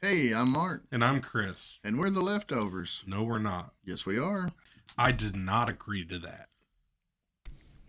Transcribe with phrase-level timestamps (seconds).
[0.00, 1.78] Hey, I'm Mark, And I'm Chris.
[1.82, 3.02] and we're the leftovers.
[3.06, 3.72] No, we're not.
[3.84, 4.52] Yes, we are.
[4.96, 6.48] I did not agree to that.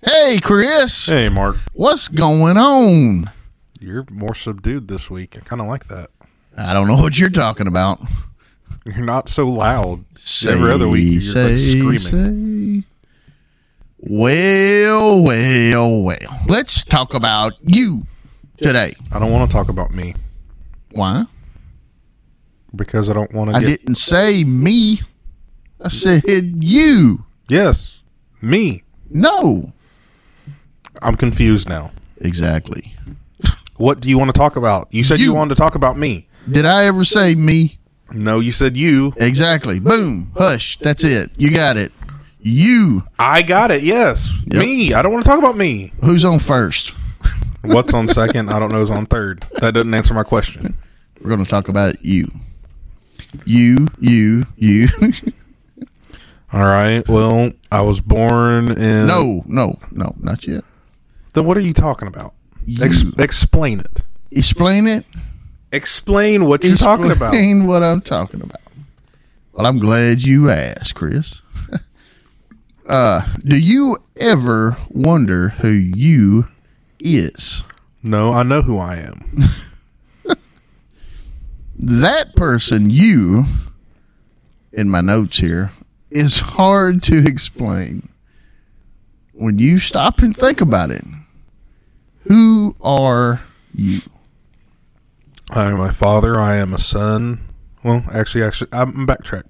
[0.04, 1.58] Hey, Chris, Hey, Mark.
[1.74, 3.32] what's going on?
[3.80, 5.38] You're more subdued this week.
[5.38, 6.10] I kind of like that.
[6.58, 8.00] I don't know what you're talking about.
[8.86, 10.04] You're not so loud.
[10.48, 11.56] Every other week, you're say,
[11.86, 12.82] like screaming.
[12.82, 12.88] say.
[14.00, 16.40] Well, well, well.
[16.48, 18.08] Let's talk about you
[18.58, 18.96] today.
[19.12, 20.16] I don't want to talk about me
[20.92, 21.26] Why?
[22.76, 23.68] Because I don't want to I get.
[23.80, 25.02] didn't say me.
[25.82, 27.26] I said you.
[27.48, 28.00] Yes,
[28.42, 28.84] me.
[29.10, 29.72] No.
[31.02, 31.92] I'm confused now.
[32.18, 32.96] Exactly.
[33.78, 34.88] What do you want to talk about?
[34.92, 35.34] You said you, You.
[35.34, 36.28] wanted to talk about me.
[36.50, 37.80] Did I ever say me?
[38.12, 39.14] No, you said you.
[39.18, 39.80] Exactly.
[39.80, 40.32] Boom.
[40.36, 40.78] Hush.
[40.80, 41.32] That's it.
[41.38, 41.94] You got it.
[42.42, 43.04] You.
[43.18, 43.84] I got it.
[43.84, 44.60] Yes, Yep.
[44.62, 44.94] me.
[44.94, 45.94] I don't want to talk about me.
[46.04, 46.94] Who's on first?
[47.62, 48.50] What's on second?
[48.50, 48.82] I don't know.
[48.82, 49.46] Is on third.
[49.62, 50.78] That doesn't answer my question.
[51.22, 52.30] We're going to talk about you.
[53.46, 54.88] You, you, you.
[56.54, 57.08] All right.
[57.08, 59.08] Well, I was born in.
[59.08, 60.64] no, no, no, not yet.
[61.34, 62.34] Then what are you talking about?
[62.82, 63.14] Ex- You.
[63.20, 64.02] explain it.
[64.32, 65.06] Explain it.
[65.72, 67.34] Explain what you're talking about.
[67.34, 68.62] Explain what I'm talking about.
[69.54, 71.42] Well, I'm glad you asked, Chris.
[72.88, 76.48] uh, do you ever wonder who you
[77.00, 77.64] is?
[78.02, 79.32] No, I know who I am.
[81.80, 83.46] That person, you,
[84.74, 85.72] in my notes here,
[86.12, 88.10] is hard to explain.
[89.34, 91.06] When you stop and think about it,
[92.28, 93.42] who are
[93.74, 94.02] you?
[95.50, 96.38] I am a father.
[96.38, 97.40] I am a son.
[97.84, 99.44] Well, actually, actually, I'm backtrack.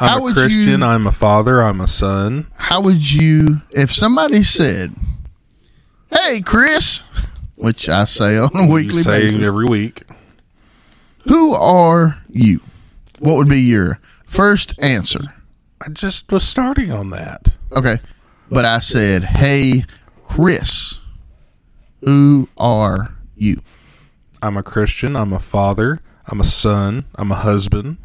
[0.00, 0.80] I'm How a Christian.
[0.80, 1.62] you- I'm a father.
[1.62, 2.48] I'm a son.
[2.56, 4.92] how would you if somebody said
[6.10, 7.02] hey chris
[7.54, 10.02] which i say on a You weekly basis every week.
[11.28, 12.60] Who are you
[13.18, 15.20] what would be your first answer
[15.80, 17.56] I just was starting on that.
[17.72, 17.98] okay
[18.50, 19.84] but i said hey
[20.24, 21.00] chris
[22.00, 23.60] who are you
[24.44, 25.14] I'm a Christian.
[25.14, 26.00] I'm a father.
[26.26, 27.04] I'm a son.
[27.14, 27.98] I'm a husband.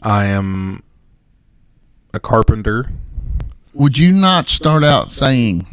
[0.00, 0.82] I am
[2.14, 2.90] a carpenter.
[3.74, 5.66] would you not start out saying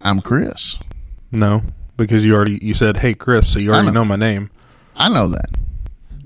[0.00, 0.78] i'm chris
[1.30, 1.62] No,
[2.06, 4.00] because you already you said, "Hey, Chris," so you already know.
[4.02, 4.50] know my name.
[4.96, 5.46] i know that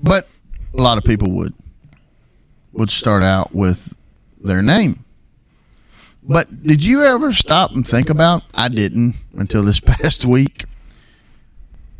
[0.01, 0.27] but
[0.73, 1.53] a lot of people would
[2.73, 3.95] would start out with
[4.43, 5.03] their name
[6.23, 8.43] But did you ever stop and think about?
[8.53, 10.65] I didn't until this past week.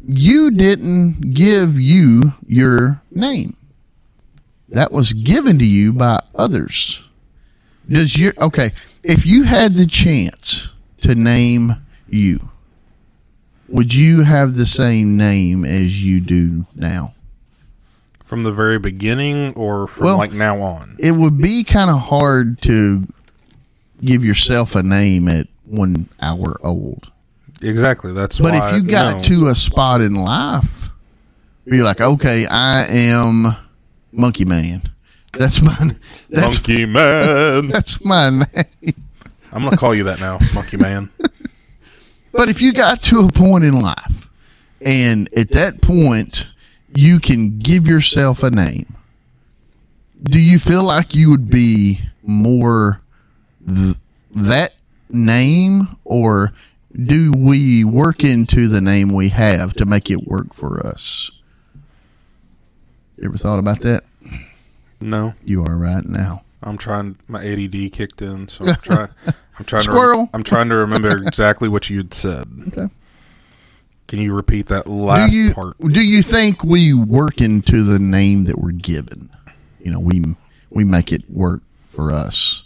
[0.05, 3.55] You didn't give you your name.
[4.69, 7.01] That was given to you by others.
[7.89, 8.71] Does your okay,
[9.03, 10.69] if you had the chance
[11.01, 11.73] to name
[12.09, 12.49] you,
[13.69, 17.13] would you have the same name as you do now?
[18.25, 20.95] From the very beginning, or from Well- like now on.
[20.99, 23.07] It would be kind of hard to
[24.03, 27.11] give yourself a name at one hour old.
[27.61, 28.13] Exactly.
[28.13, 28.39] That's.
[28.39, 29.23] But if you got no.
[29.23, 30.89] to a spot in life
[31.63, 33.55] where you're like, okay, I am
[34.11, 34.83] Monkey Man.
[35.33, 35.91] That's my
[36.29, 38.95] that's Monkey Man, that's my name.
[39.51, 41.09] I'm gonna call you that now, Monkey Man.
[42.37, 44.29] But if you got to a point in life
[44.79, 46.47] and at that point
[46.93, 48.95] you can give yourself a name,
[50.21, 53.01] do you feel like you would be more
[53.67, 53.95] th-
[54.35, 54.73] that
[55.09, 56.53] name or
[56.95, 61.31] do we work into the name we have to make it work for us?
[63.17, 64.03] You ever thought about that?
[65.01, 66.43] No, You are right now.
[66.61, 67.17] I'm trying.
[67.27, 69.09] My ADD kicked in, so I'm trying.
[69.59, 70.25] I'm trying Squirrel.
[70.27, 70.29] to.
[70.33, 72.47] I'm trying to remember exactly what you had said.
[72.67, 72.87] Okay.
[74.07, 75.77] Can you repeat that last do you part?
[75.79, 79.29] do you think we work into the name that we're given?
[79.81, 80.23] You know, we
[80.69, 82.63] we make it work for us,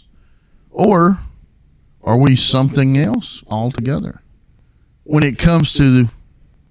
[0.70, 1.18] or
[2.04, 4.20] are we something else altogether?
[5.04, 6.08] When it comes to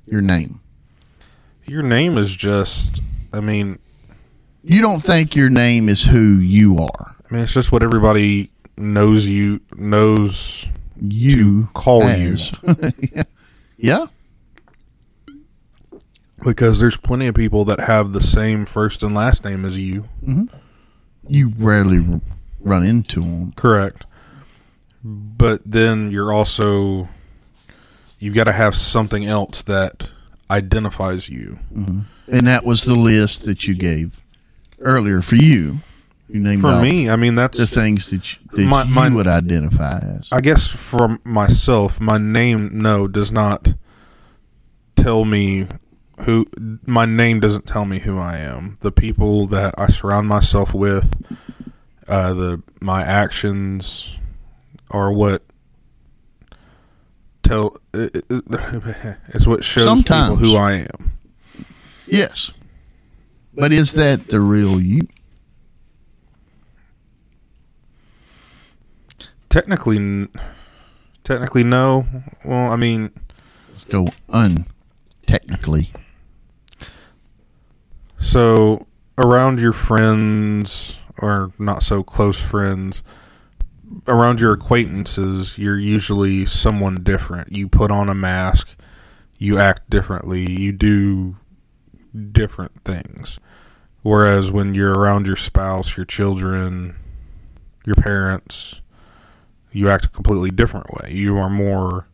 [0.06, 0.62] your name,
[1.66, 3.02] Your name is just.
[3.34, 3.80] I mean,
[4.64, 7.16] you don't think your name is who you are.
[7.30, 8.52] I mean, it's just what everybody
[8.82, 10.68] knows you knows.
[11.00, 12.52] You call as.
[13.78, 14.06] yeah,
[16.44, 20.08] Because there's plenty of people that have the same first and last name as you.
[20.24, 20.56] Mm-hmm.
[21.28, 22.22] you rarely
[22.60, 23.54] run into them.
[23.54, 24.06] Correct.
[25.04, 27.10] But then you're also
[28.20, 30.12] you've got to have something else that
[30.50, 31.60] identifies you.
[31.74, 32.02] Mm-hmm.
[32.28, 34.24] And that was the list that you gave
[34.80, 35.80] earlier for you.
[36.34, 39.10] You named For me, I mean that's the things that you, that My- you my-
[39.10, 40.30] would identify as.
[40.32, 43.74] I guess for myself, my name no does not
[44.96, 45.68] tell me
[46.22, 46.46] who
[46.86, 48.76] my name doesn't tell me who I am.
[48.82, 51.16] The people that I surround myself with,
[52.08, 54.18] uh, the my actions,
[54.92, 55.44] are what
[57.44, 57.78] tell.
[57.94, 60.38] It's what shows Sometimes.
[60.40, 61.12] people who I am.
[62.08, 62.52] Yes.
[63.54, 65.02] But is that the real you?
[69.52, 70.30] Technically,
[71.26, 72.06] technically no.
[72.46, 73.12] Well, I mean,
[73.70, 75.90] Let's go untechnically.
[78.18, 78.88] So,
[79.18, 83.04] around your friends, or not so close friends,
[84.08, 87.52] around your acquaintances, you're usually someone different.
[87.52, 88.76] You put on a mask,
[89.38, 91.36] you act differently, you do
[92.32, 93.38] different things.
[94.02, 96.96] Whereas when you're around your spouse, your children,
[97.86, 98.81] your parents,
[99.72, 101.12] you act a completely different way.
[101.12, 102.08] You are more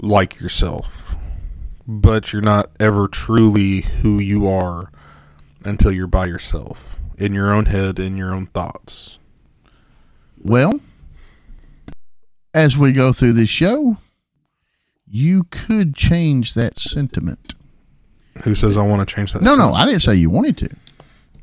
[0.00, 1.16] like yourself.
[1.86, 4.90] But you're not ever truly who you are
[5.64, 9.18] until you're by yourself in your own head in your own thoughts
[10.42, 10.80] Well,
[12.54, 13.98] as we go through this show,
[15.06, 17.54] you could change that sentiment.
[18.44, 20.70] who says i want to change that No, no, I didn't say you wanted to.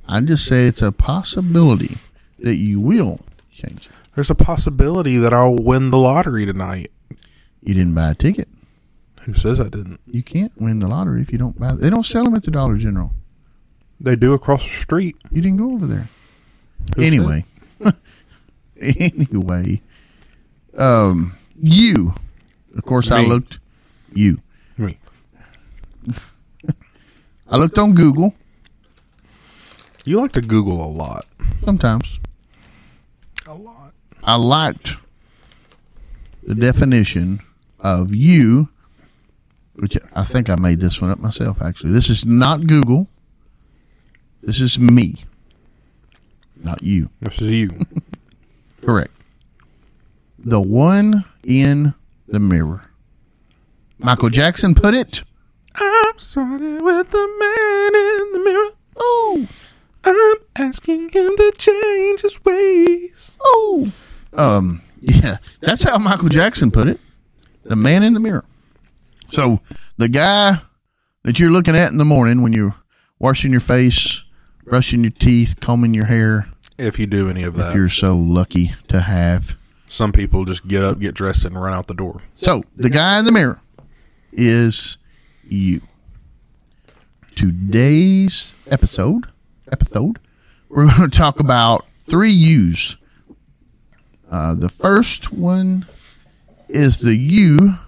[0.08, 1.98] I just say it's a possibility
[2.40, 3.20] that you will
[3.52, 3.92] change it.
[4.18, 6.90] There's a possibility that i'll win the lottery tonight
[7.62, 8.48] You didn't buy a ticket.
[9.22, 11.74] who says i didn't You can't win the lottery if you don't buy.
[11.76, 13.12] They don't sell them at the Dollar General.
[14.00, 16.10] they do across the street You didn't go over there.
[16.96, 17.46] Who anyway,
[18.82, 19.82] anyway,
[20.78, 22.16] um, you.
[22.76, 23.60] Of course, I looked.
[24.14, 24.40] You.
[24.78, 24.98] me
[27.50, 28.34] I looked on Google
[30.06, 31.26] you like to google a lot
[31.66, 32.20] sometimes.
[33.46, 33.92] a lot
[34.28, 34.92] I liked
[36.44, 37.40] the definition
[37.80, 38.68] of you,
[39.76, 41.62] which I think I made this one up myself.
[41.62, 43.08] Actually, this is not Google.
[44.44, 45.16] This is me,
[46.62, 47.10] not you.
[47.22, 47.70] this is you
[48.82, 49.12] Correct.
[50.40, 51.94] The one in
[52.28, 52.82] the mirror.
[53.98, 55.24] Michael Jackson put it.
[55.76, 59.48] i'm starting with the man in the mirror Oh,
[60.04, 63.92] i'm asking him to change his ways oh.
[64.38, 67.00] Um, yeah, that's how Michael Jackson put it.
[67.64, 68.46] The man in the mirror.
[69.30, 69.60] So
[69.98, 70.62] the guy
[71.24, 72.76] that you're looking at in the morning when you're
[73.20, 74.24] washing your face,
[74.64, 76.48] brushing your teeth, combing your hair,
[76.78, 77.70] if you do any of that.
[77.70, 79.58] If you're so lucky to have.
[79.90, 83.18] some people just get up get dressed and run out the door So the guy
[83.20, 83.60] in the mirror
[84.32, 84.98] is
[85.44, 85.82] you.
[87.36, 89.28] Today's episode,
[89.72, 90.20] episode,
[90.70, 92.98] we're going to talk about three U's.
[94.30, 95.86] Uh, the first one
[96.68, 97.80] is the you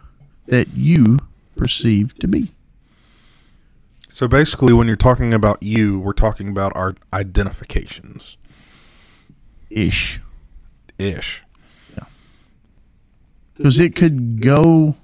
[0.47, 1.19] that you
[1.55, 2.51] perceive to be.
[4.09, 8.37] So basically, when you're talking about you, we're talking about our identifications
[9.69, 10.19] Ish.
[10.97, 11.43] ish.
[11.95, 12.05] Yeah.
[13.55, 14.95] Because it could go.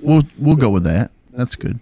[0.00, 1.10] We'll we'll go with that.
[1.32, 1.80] That's good.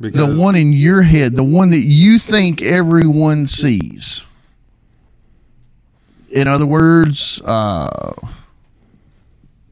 [0.00, 4.24] The one in your head, the one that you think everyone sees.
[6.30, 8.12] In other words, uh,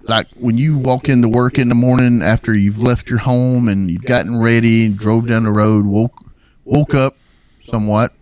[0.02, 3.90] like when you walk into work in the morning after you've left your home and
[3.90, 6.24] you've gotten ready, drove down the road, woke
[6.64, 7.16] woke up
[7.64, 8.12] somewhat,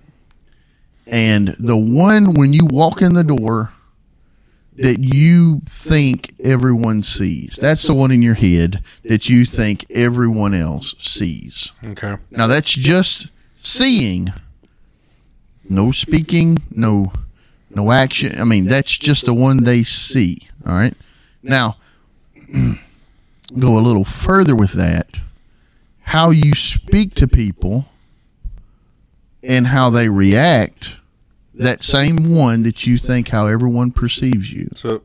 [1.06, 3.70] and the one when you walk in the door
[4.76, 7.56] that you think everyone sees.
[7.56, 11.70] That's the one in your head that you think everyone else sees.
[11.84, 14.32] okay, Now that's just seeing.
[15.68, 17.12] No speaking, no
[17.74, 18.40] no action.
[18.40, 20.48] I mean, that's just the one they see.
[20.66, 20.94] All right.
[21.42, 21.76] Now
[23.58, 25.20] go a little further with that.
[26.02, 27.86] How you speak to people
[29.42, 31.00] and how they react,
[31.54, 34.68] that same one that you think how everyone perceives you.
[34.74, 35.02] so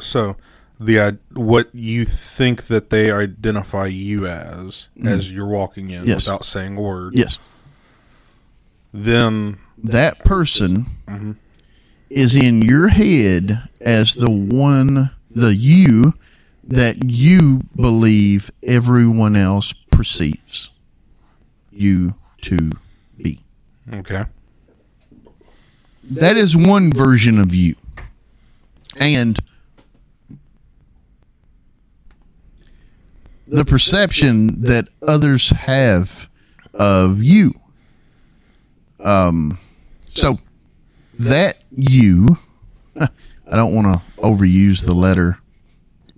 [0.00, 0.36] so
[0.80, 6.08] the uh, what you think that they identify you as as you're walking in Mm.
[6.08, 6.26] Yes.
[6.26, 7.38] without saying a word, Yes.
[8.92, 11.32] then that person Mm-hmm.
[12.14, 16.14] Is in your head as the one, the you
[16.62, 20.70] that you believe everyone else perceives
[21.72, 22.70] you to
[23.16, 23.40] be.
[23.92, 24.24] okay,
[26.04, 27.74] That is one version of you.
[29.00, 29.36] And
[33.48, 36.28] the perception that others have
[36.72, 37.54] of you.
[39.00, 39.58] Um,
[40.08, 40.38] so
[41.18, 42.36] that you,
[43.00, 43.08] I
[43.56, 45.38] don't want to overuse the letter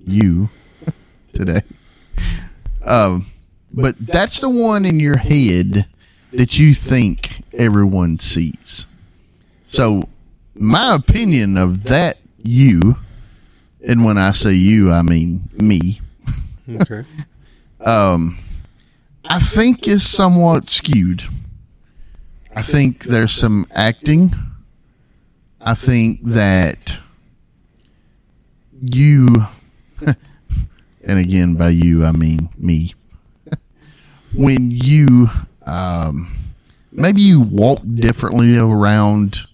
[0.07, 0.49] U
[1.33, 1.63] today.
[2.85, 3.27] Um,
[3.73, 5.87] but that's the one in your head
[6.33, 8.87] that you think everyone sees.
[9.65, 10.05] So,
[10.55, 12.97] my opinion of that you,
[13.87, 16.01] and when I say you, I mean me,
[16.69, 17.05] Okay.
[17.81, 18.39] um,
[19.25, 21.25] I think is somewhat skewed.
[22.55, 24.35] I think there's some acting.
[25.67, 26.97] I think that
[28.81, 29.27] you,
[31.05, 32.95] and again by you I mean me,
[34.35, 35.29] when you
[35.67, 36.37] um,
[36.93, 39.47] maybe you walk differently around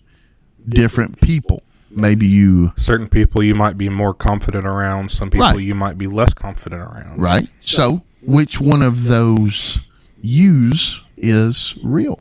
[0.69, 1.63] different people.
[1.91, 5.11] Maybe you Certain people you might be more confident around.
[5.11, 5.61] Some people Right.
[5.61, 7.21] you might be less confident around.
[7.21, 7.49] right.
[7.61, 9.81] So which one of those
[10.21, 12.21] yous is real?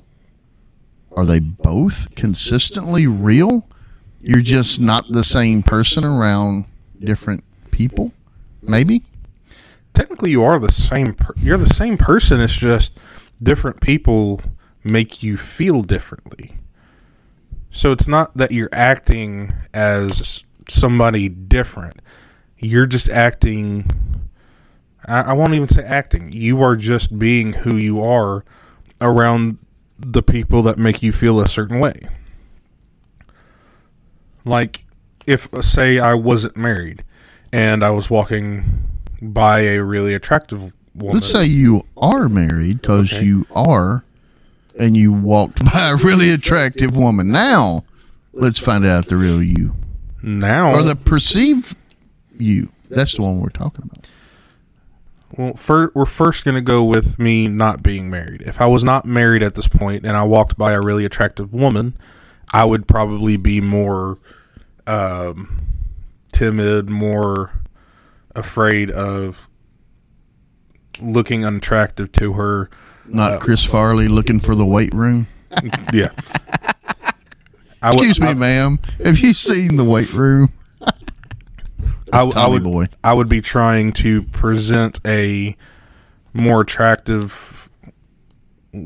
[1.15, 3.67] Are they both consistently real?
[4.21, 6.65] You're just not the same person around
[6.99, 8.13] different people,
[8.61, 9.03] maybe.
[9.93, 11.15] Technically, you are the same.
[11.15, 12.39] Per- you're the same person.
[12.39, 12.97] It's just
[13.41, 14.41] different people
[14.83, 16.53] make you feel differently.
[17.71, 22.01] So it's not that you're acting as somebody different.
[22.57, 23.85] You're just acting.
[25.05, 26.31] I, I won't even say acting.
[26.31, 28.45] You are just being who you are
[28.99, 29.57] around
[29.97, 32.07] the people that make you feel a certain way.
[34.45, 34.85] Like,
[35.27, 37.03] if say I wasn't married
[37.53, 38.63] and I was walking
[39.21, 41.13] by a really attractive woman.
[41.15, 43.23] Let's say you are married because Okay.
[43.25, 44.03] you are,
[44.79, 47.31] and you walked by a really attractive woman.
[47.31, 47.83] Now,
[48.33, 49.75] let's find out the real you
[50.23, 51.75] now, or the perceived
[52.37, 52.71] you.
[52.89, 54.07] That's the one we're talking about.
[55.37, 58.41] well, we're first going to go with me not being married.
[58.41, 61.53] If I was not married at this point and I walked by a really attractive
[61.53, 61.95] woman,
[62.53, 64.17] I would probably be more
[64.87, 65.61] um,
[66.33, 67.51] timid, more
[68.35, 69.47] afraid of
[71.01, 72.69] looking unattractive to her.
[73.07, 75.27] Not Chris Farley looking for the weight room.
[75.93, 76.09] Yeah.
[77.81, 78.79] I would- Excuse me, ma'am.
[79.03, 80.53] Have you seen the weight room?
[80.81, 80.91] I,
[82.13, 82.87] I Tommy would boy.
[83.03, 85.57] I would be trying to present a
[86.33, 87.69] more attractive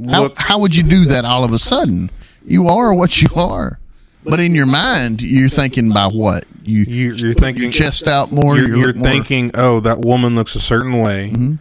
[0.10, 2.10] How, how would you do that all of a sudden?
[2.46, 3.80] You are what you are.
[4.24, 6.46] But in your mind, you're thinking about what?
[6.64, 8.58] You, You, you're thinking your chest out more.
[8.58, 11.30] You're, you you're look more- thinking, oh, that woman looks a certain way.
[11.32, 11.54] Mm-hmm.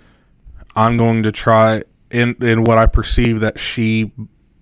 [0.74, 4.12] I'm going to try in in what I perceive that she,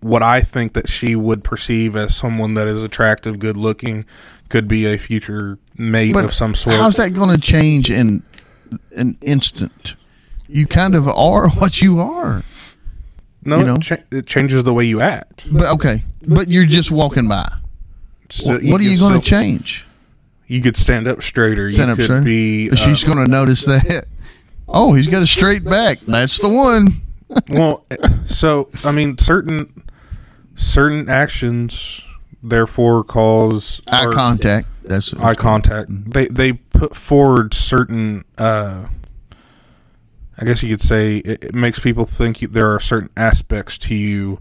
[0.01, 4.05] what I think that she would perceive as someone that is attractive, good looking,
[4.49, 6.77] could be a future mate But of some sort.
[6.77, 8.23] how's that going to change in
[8.97, 9.95] an instant?
[10.49, 12.43] You kind of are what you are.
[13.45, 13.75] No, you know?
[13.77, 15.47] it, cha- it changes the way you act.
[15.53, 17.51] But okay, but you're just walking by.
[18.31, 19.87] So what are you going to change?
[20.47, 21.71] You could stand up straighter.
[21.71, 22.25] Stand you up could straight.
[22.25, 22.71] be.
[22.71, 24.07] uh, She's going to notice that.
[24.75, 25.99] Oh, he's got a straight back.
[26.07, 27.03] That's the one.
[27.49, 27.85] well
[28.27, 29.83] so i mean certain
[30.55, 32.03] certain actions
[32.43, 34.69] therefore cause Eye or- contact.
[34.85, 38.87] That's eye contact they they put forward certain uh
[40.43, 43.79] i guess you could say it, it makes people think you, there are certain aspects
[43.79, 44.39] to you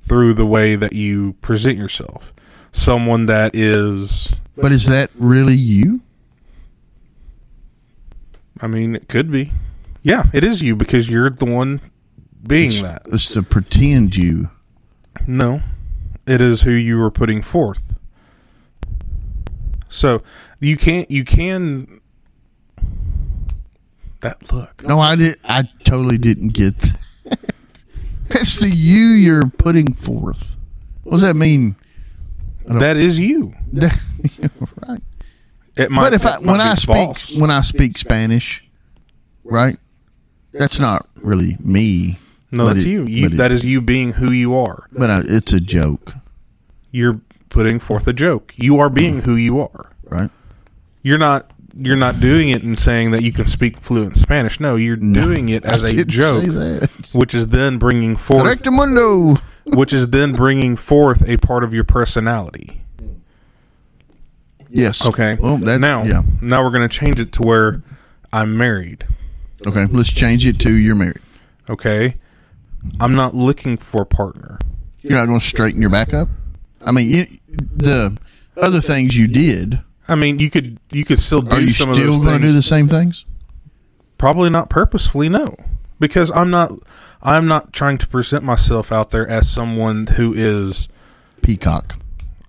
[0.00, 2.32] through the way that you present yourself
[2.72, 6.00] someone that is But is that really you?
[8.60, 9.52] i mean it could be
[10.02, 11.80] yeah it is you because you're the one
[12.46, 14.50] being that It's to pretend you.
[15.26, 15.62] No,
[16.26, 17.94] it is who you are putting forth.
[19.88, 20.22] So
[20.60, 21.10] you can't.
[21.10, 22.00] You can.
[24.24, 24.82] That look.
[24.84, 25.36] No, I did.
[25.44, 26.78] I totally didn't get.
[26.78, 27.00] That.
[28.30, 30.56] It's the you you're putting forth.
[31.02, 31.76] What does that mean?
[32.66, 33.52] That is you.
[34.88, 35.00] right.
[35.76, 36.04] It might.
[36.04, 37.36] But if I when I speak false.
[37.36, 38.64] when I speak Spanish,
[39.44, 39.78] right?
[40.52, 42.18] That's not really me.
[42.50, 43.04] no, that's it- you.
[43.04, 43.26] You.
[43.28, 44.88] but it- That is you being who you are.
[44.90, 46.14] But I, it's a joke,
[46.90, 48.54] You're putting forth a joke.
[48.56, 49.90] You are being who you are.
[50.04, 50.30] right?
[51.02, 51.50] You're not.
[51.76, 54.60] You're not doing it and saying that you can speak fluent Spanish.
[54.60, 56.44] No, you're doing it as I a joke,
[57.12, 59.40] which is then bringing forth Correctamundo.
[59.66, 62.82] which is then bringing forth a part of your personality.
[64.68, 65.06] Yes.
[65.06, 65.36] Okay.
[65.40, 66.22] Well, that, now, yeah.
[66.40, 67.82] now we're going to change it to where
[68.32, 69.06] I'm married.
[69.66, 69.86] Okay.
[69.86, 71.22] Let's change it to you're married.
[71.70, 72.16] Okay.
[73.00, 74.58] I'm not looking for a partner.
[75.02, 76.28] You're not going to straighten your back up.
[76.84, 78.18] I mean, you, the
[78.56, 79.80] other things you did.
[80.08, 82.52] I mean, you could you could still do Are you some still going to do
[82.52, 83.24] the same things?
[84.18, 85.56] Probably not purposefully, no,
[85.98, 86.72] because I'm not
[87.22, 90.88] I'm not trying to present myself out there as someone who is.
[91.42, 91.98] Peacock.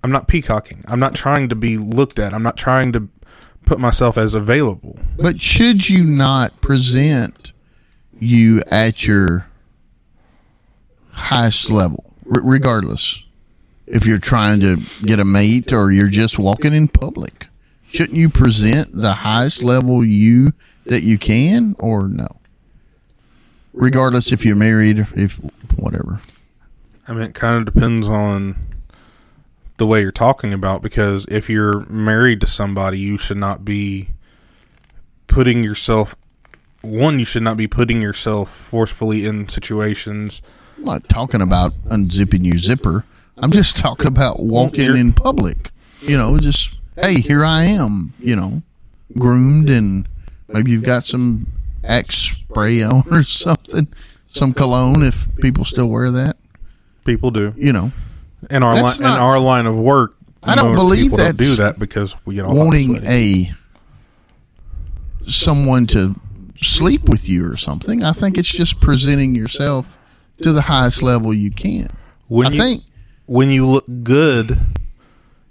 [0.03, 0.83] I'm not peacocking.
[0.87, 2.33] I'm not trying to be looked at.
[2.33, 3.09] I'm not trying to
[3.65, 4.99] put myself as available.
[5.17, 7.51] But should you not present
[8.19, 9.47] you at your
[11.11, 13.23] highest level, r- regardless
[13.87, 17.47] if you're trying to get a mate or you're just walking in public.
[17.87, 20.53] Shouldn't you present the highest level you
[20.85, 22.27] that you can, or no?
[23.73, 25.39] Regardless if you're married, if
[25.75, 26.19] whatever.
[27.07, 28.55] I mean, it kind of depends on
[29.77, 34.09] the way you're talking about because if you're married to somebody, you should not be
[35.27, 36.15] putting yourself
[36.81, 40.41] one, you should not be putting yourself forcefully in situations.
[40.77, 43.05] I'm not talking about unzipping your zipper.
[43.37, 45.71] I'm just talking about walking in public.
[46.01, 48.13] You know, just hey, here I am.
[48.19, 48.61] You know,
[49.17, 50.07] groomed and
[50.47, 51.47] maybe you've got some
[51.83, 53.87] Axe spray on or something,
[54.27, 56.37] some cologne if people still wear that.
[57.03, 57.91] People do You know,
[58.49, 60.15] in our line, in our line of work.
[60.41, 63.51] I don't believe that do that because we get all wanting a
[65.25, 66.15] someone to
[66.57, 68.03] sleep with you or something.
[68.03, 69.97] I think it's just presenting yourself
[70.41, 71.89] to the highest level you can.
[72.27, 72.83] When I you, think
[73.25, 74.59] when you look good,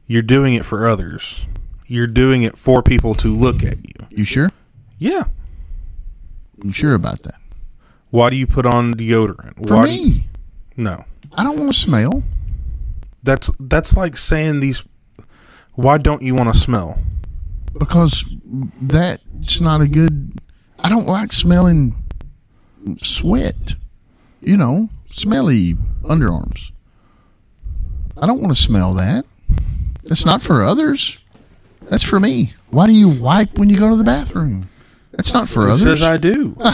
[0.07, 1.47] you're doing it for others.
[1.87, 4.07] You're doing it for people to look at you.
[4.11, 4.51] you sure?
[4.99, 5.25] Yeah.
[6.63, 7.35] You sure about that?
[8.11, 9.67] Why do you put on deodorant?
[9.67, 10.27] For Why do you- me,
[10.77, 11.05] no.
[11.33, 12.23] I don't want to smell.
[13.23, 14.85] That's that's like saying these.
[15.75, 16.99] Why don't you want to smell?
[17.77, 18.25] because
[18.81, 20.33] that's not a good.
[20.79, 21.97] I don't like smelling
[23.03, 23.75] sweat.
[24.41, 26.71] You know, smelly underarms.
[28.19, 29.25] I don't want to smell that.
[30.05, 31.19] That's not for others.
[31.83, 32.53] That's for me.
[32.71, 34.69] Why do you wipe when you go to the bathroom?
[35.13, 35.83] That's not for others.
[36.01, 36.57] says I do?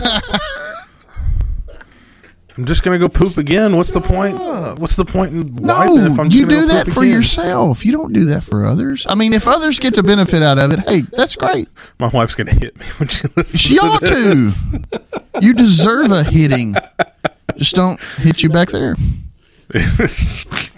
[2.57, 3.77] I'm just gonna go poop again.
[3.77, 4.39] What's the point?
[4.79, 7.15] What's the point in wiping if I'm just you do that for again?
[7.15, 7.87] yourself.
[7.87, 9.07] You don't do that for others.
[9.09, 11.69] I mean, if others get the benefit out of it, hey, that's great.
[11.99, 13.61] My wife's gonna hit me when she listens.
[13.61, 14.59] She to ought this.
[14.63, 15.01] to.
[15.41, 16.75] You deserve a hitting.
[17.57, 18.97] Just don't hit you back there.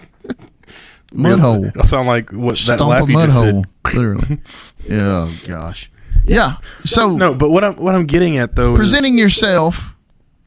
[1.14, 1.64] Mud hole.
[1.66, 3.64] It'll sound like what that Stomp a laugh you mud just hole.
[3.94, 4.38] Literally.
[4.88, 5.92] Yeah, oh, gosh.
[6.24, 6.56] Yeah.
[6.84, 9.94] So No, but what I'm what I'm getting at though presenting yourself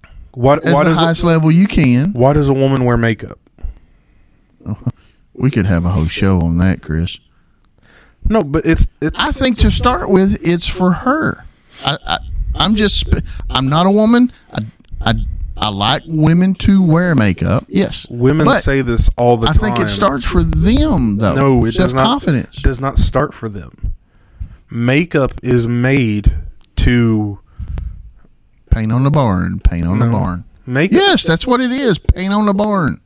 [0.04, 2.12] is why, as why the highest a, level you can.
[2.12, 3.40] why does a woman wear makeup?
[5.38, 7.20] We could have a whole show on that, Chris.
[8.30, 11.46] No, but it's it's I think to start with, it's for her.
[11.86, 12.18] I, I
[12.56, 13.06] I'm just
[13.50, 14.32] I'm not a woman.
[14.54, 14.66] I
[15.02, 15.14] I
[15.58, 17.66] I like women to wear makeup.
[17.68, 19.72] Yes, women but say this all the I time.
[19.72, 21.36] I think it starts for them though.
[21.36, 22.06] No, it does not.
[22.06, 22.62] confidence.
[22.62, 23.94] Does not start for them.
[24.70, 26.34] Makeup is made
[26.78, 27.40] to
[28.76, 29.62] Paint on the barn.
[29.62, 30.44] Paint on the barn.
[30.66, 30.98] makeup.
[30.98, 31.98] Yes, that's what it is.
[31.98, 33.00] Paint on the barn.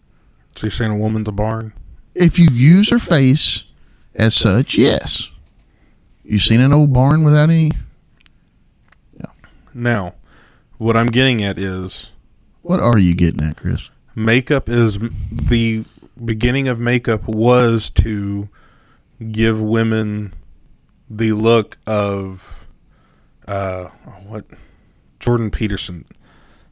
[0.55, 1.73] So you're saying a woman's a barn?
[2.15, 3.65] If you use her face
[4.15, 5.29] as such, yes.
[6.23, 7.71] You seen an old barn without any?
[9.19, 9.27] Yeah.
[9.75, 10.15] Now,
[10.79, 12.09] what I'm getting at is
[12.61, 13.89] What are you getting at, Chris?
[14.15, 14.99] makeup is
[15.31, 15.85] the
[16.23, 18.49] beginning of makeup was to
[19.31, 20.33] give women
[21.09, 22.65] the look of
[23.47, 23.85] uh
[24.25, 24.45] what
[25.19, 26.05] Jordan Peterson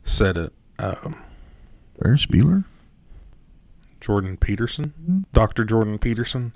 [0.03, 1.15] said it um,
[2.01, 2.65] Ferris Bueller.
[4.01, 5.19] Jordan Peterson Mm-hmm.
[5.33, 5.63] Dr.
[5.63, 6.53] Jordan Peterson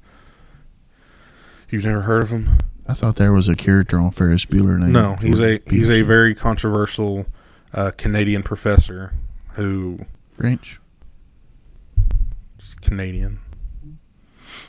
[1.69, 4.93] you've never heard of him I thought there was a character on Ferris Bueller named.
[4.93, 7.25] no he's a Jordan he's a very controversial
[7.73, 9.13] uh, Canadian professor
[9.53, 9.99] who
[10.33, 10.79] French.
[12.81, 13.39] Canadian.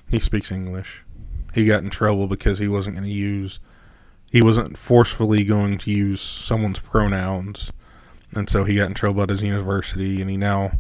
[0.09, 1.03] He speaks English.
[1.55, 3.59] He got in trouble because he wasn't going to use,
[4.31, 7.73] he wasn't forcefully going to use someone's pronouns,
[8.35, 10.21] and so he got in trouble at his university.
[10.21, 10.73] And he now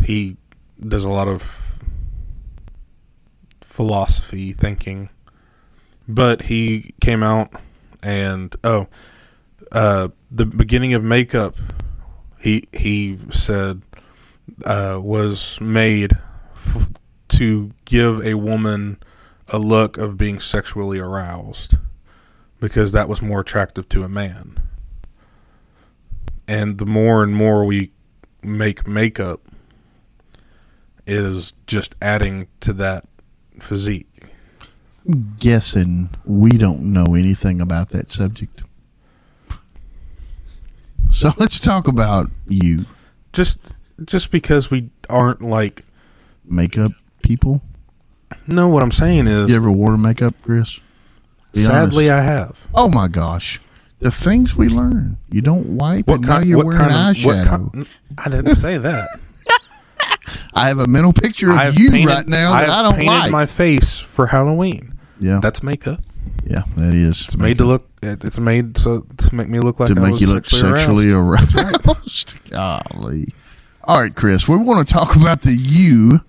[0.00, 0.36] he
[0.80, 1.78] does a lot of
[3.60, 5.10] philosophy thinking,
[6.08, 7.52] but he came out
[8.02, 8.88] and oh,
[9.70, 11.56] uh, the beginning of makeup.
[12.40, 13.82] He he said
[14.64, 16.12] uh, was made
[16.56, 16.88] f-
[17.28, 18.98] to give a woman
[19.48, 21.76] a look of being sexually aroused
[22.58, 24.56] because that was more attractive to a man.
[26.48, 27.92] And the more and more we
[28.42, 29.40] make makeup
[31.06, 33.06] is just adding to that
[33.58, 34.08] physique.
[35.06, 38.62] I'm Guessing we don't know anything about that subject.
[41.22, 42.84] So let's talk about you,
[43.32, 43.58] Just
[44.04, 45.84] just because we aren't like
[46.44, 47.62] makeup people.
[48.46, 50.80] no what I'm saying is You ever wore makeup, Chris?
[51.52, 52.28] Be sadly honest.
[52.28, 52.68] I have.
[52.74, 53.60] Oh my gosh.
[54.00, 55.18] The things we learn.
[55.30, 57.72] You don't wipe What and now kind you're what wearing kind of eyeshadow.
[57.72, 57.86] kind,
[58.18, 59.06] I didn't say that.
[60.54, 63.06] I have a mental picture of you painted- right now that I've I don't painted
[63.06, 63.30] like.
[63.32, 64.98] my face for Halloween.
[65.20, 65.38] yeah.
[65.40, 66.00] That's makeup.
[66.44, 67.22] Yeah, that is.
[67.24, 67.88] It's made to look.
[68.02, 71.56] It's made so to make me look like to I make you look sexually aroused.
[71.56, 72.44] aroused.
[72.50, 73.26] Golly.
[73.84, 76.20] All right, Chris, we want to talk about the you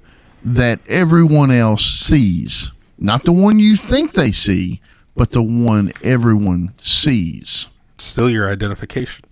[0.43, 2.71] that everyone else sees.
[2.97, 4.81] Not the one you think they see,
[5.15, 7.67] but the one everyone sees.
[7.97, 9.25] Still your identification.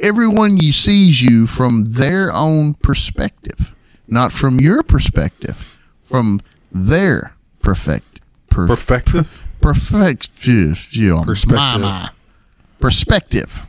[0.00, 3.74] Everyone you sees you from their own perspective,
[4.06, 6.40] not from your perspective, from
[6.70, 8.66] their perfect per,
[9.60, 10.76] Perfective.
[10.76, 11.56] perfect Perspective.
[11.56, 12.12] Mama.
[12.80, 13.66] perspective.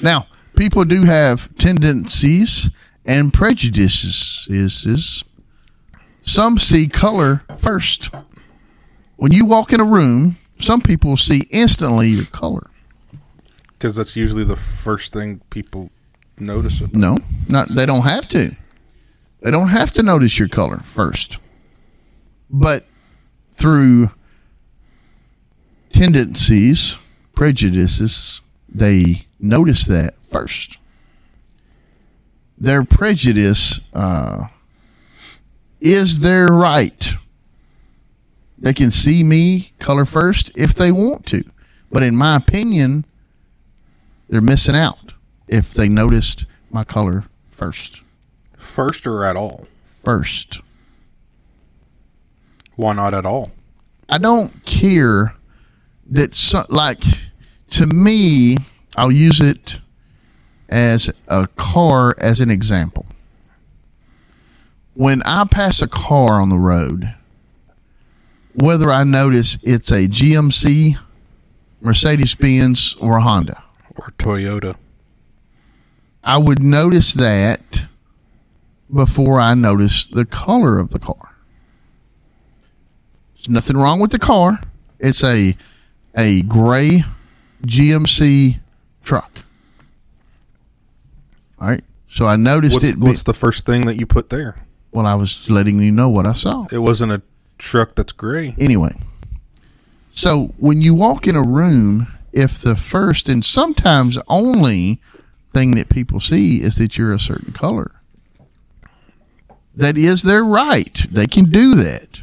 [0.00, 4.46] Now, people do have tendencies and prejudices.
[4.50, 5.24] Is is
[6.22, 8.10] some see color first.
[9.16, 12.70] When you walk in a room, some people see instantly your color.
[13.72, 15.90] Because that's usually the first thing people
[16.38, 16.80] notice.
[16.80, 16.94] It.
[16.94, 17.16] No,
[17.48, 18.54] not they don't have to.
[19.40, 21.38] They don't have to notice your color first.
[22.50, 22.84] But
[23.52, 24.10] through
[25.92, 26.98] tendencies,
[27.34, 30.78] prejudices, they notice that first.
[32.58, 34.48] Their prejudice uh,
[35.80, 37.12] is their right.
[38.58, 41.42] They can see me color first if they want to.
[41.90, 43.06] But in my opinion,
[44.28, 45.14] they're missing out
[45.48, 48.02] if they noticed my color first.
[48.56, 49.66] First or at all?
[50.04, 50.60] First.
[52.76, 53.48] Why not at all?
[54.08, 55.34] I don't care
[56.10, 57.02] that so, like
[57.70, 58.56] to me
[58.96, 59.80] I'll use it
[60.68, 63.06] as a car as an example.
[64.94, 67.14] When I pass a car on the road,
[68.54, 70.98] whether I notice it's a GMC,
[71.80, 73.62] Mercedes Benz, or a Honda,
[73.96, 74.76] Or Toyota.
[76.22, 77.86] I would notice that
[78.92, 81.36] before I notice the color of the car.
[83.34, 84.60] There's nothing wrong with the car.
[84.98, 85.56] It's a
[86.16, 87.04] a gray
[87.64, 88.60] GMC
[89.02, 89.30] truck.
[91.60, 91.84] All right.
[92.08, 93.00] So I noticed What's, it.
[93.00, 94.56] be- what's the first thing that you put there?
[94.92, 96.66] well, I was letting you know what I saw.
[96.72, 97.22] It wasn't a
[97.58, 98.56] truck that's gray.
[98.58, 98.98] Anyway,
[100.12, 105.00] so when you walk in a room, if the first and sometimes only
[105.52, 107.92] thing that people see is that you're a certain color,
[109.76, 111.06] that is their right.
[111.08, 112.22] They can do that.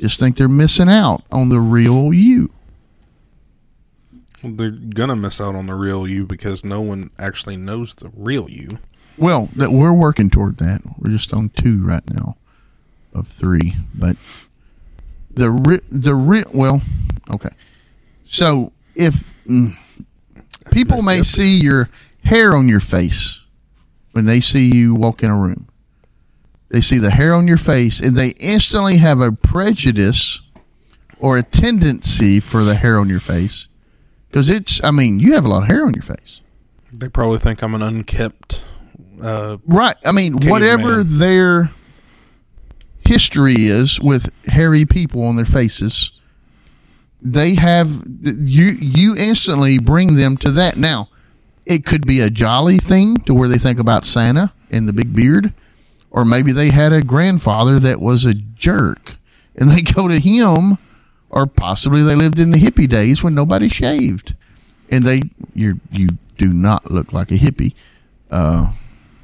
[0.00, 2.50] Just think they're missing out on the real you.
[4.44, 8.48] They're gonna miss out on the real you because no one actually knows the real
[8.48, 8.78] you.
[9.16, 10.82] Well, that we're working toward that.
[10.98, 12.36] We're just on two right now
[13.14, 14.16] of three, but
[15.30, 16.82] the re- the re- well,
[17.32, 17.50] okay.
[18.24, 19.76] So if mm,
[20.70, 21.88] people may see your
[22.24, 23.44] hair on your face
[24.12, 25.68] when they see you walk in a room,
[26.68, 30.40] they see the hair on your face and they instantly have a prejudice
[31.18, 33.68] or a tendency for the hair on your face
[34.34, 34.82] because it's.
[34.82, 36.40] I mean, you have a lot of hair on your face.
[36.92, 38.64] They probably think I'm an unkept.
[39.22, 39.94] Uh, Right.
[40.04, 41.70] I mean, whatever their
[43.06, 46.18] history is with hairy people on their faces,
[47.22, 48.72] they have you.
[48.80, 50.76] You instantly bring them to that.
[50.76, 51.10] Now,
[51.64, 55.14] it could be a jolly thing to where they think about Santa and the big
[55.14, 55.54] beard,
[56.10, 59.16] or maybe they had a grandfather that was a jerk,
[59.54, 60.78] and they go to him,
[61.34, 64.34] or possibly they lived in the hippie days when nobody shaved,
[64.88, 67.74] and they you you do not look like a hippie.
[68.30, 68.72] Uh,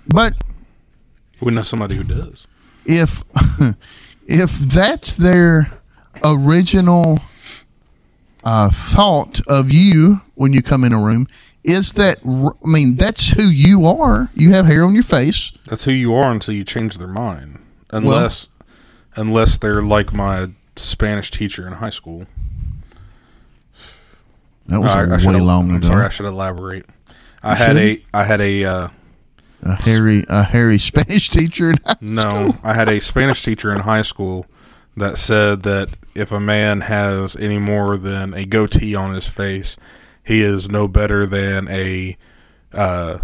[0.08, 0.34] but
[1.40, 2.48] we know somebody who does.
[2.84, 3.22] if
[4.26, 5.72] if that's their
[6.24, 7.20] original
[8.42, 11.28] uh, thought of you when you come in a room,
[11.62, 14.30] is that I mean that's who you are.
[14.34, 15.52] You have hair on your face.
[15.68, 17.60] That's who you are until you change their mind.
[17.90, 18.48] Unless,
[19.14, 22.26] unless they're like my Spanish teacher in high school.
[24.66, 25.88] That was I- I way long ago.
[25.88, 26.86] sorry, I should elaborate.
[27.42, 28.02] I You had a?
[28.14, 28.64] I had a.
[28.64, 28.88] Uh,
[29.62, 31.70] A hairy a hairy Spanish teacher.
[31.70, 32.58] in high No, school.
[32.62, 34.46] I had a Spanish teacher in high school
[34.96, 39.76] that said that if a man has any more than a goatee on his face,
[40.22, 42.16] he is no better than a
[42.72, 43.18] uh,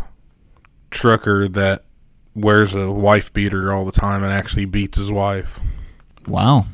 [0.90, 1.85] trucker that
[2.35, 5.61] wears a wife beater all the time and actually beats his wife.
[6.26, 6.66] Wow.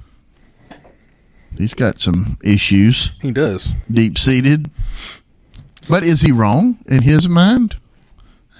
[1.56, 3.68] He's got some issues, He does.
[3.90, 4.70] deep seated.
[5.88, 7.76] But is he wrong in his mind?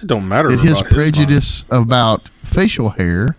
[0.01, 0.51] It don't matter.
[0.57, 3.37] his prejudice about facial hair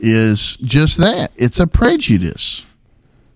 [0.00, 1.32] is just that.
[1.36, 2.64] It's a prejudice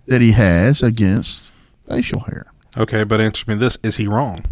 [0.06, 1.50] that he has against
[1.88, 2.46] facial hair.
[2.76, 4.44] Okay, but answer me this: Is he wrong?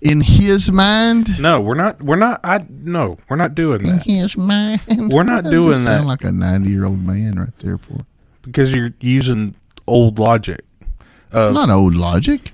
[0.00, 2.00] In his mind, No, we're not.
[2.02, 2.40] We're not.
[2.42, 4.80] I no, we're not doing in that his mind,
[5.12, 5.98] We're not doing that.
[5.98, 7.98] Sound like a ninety-year-old man right there for.
[8.42, 9.54] because you're using
[9.86, 10.60] old logic.
[11.32, 12.52] of Not old logic.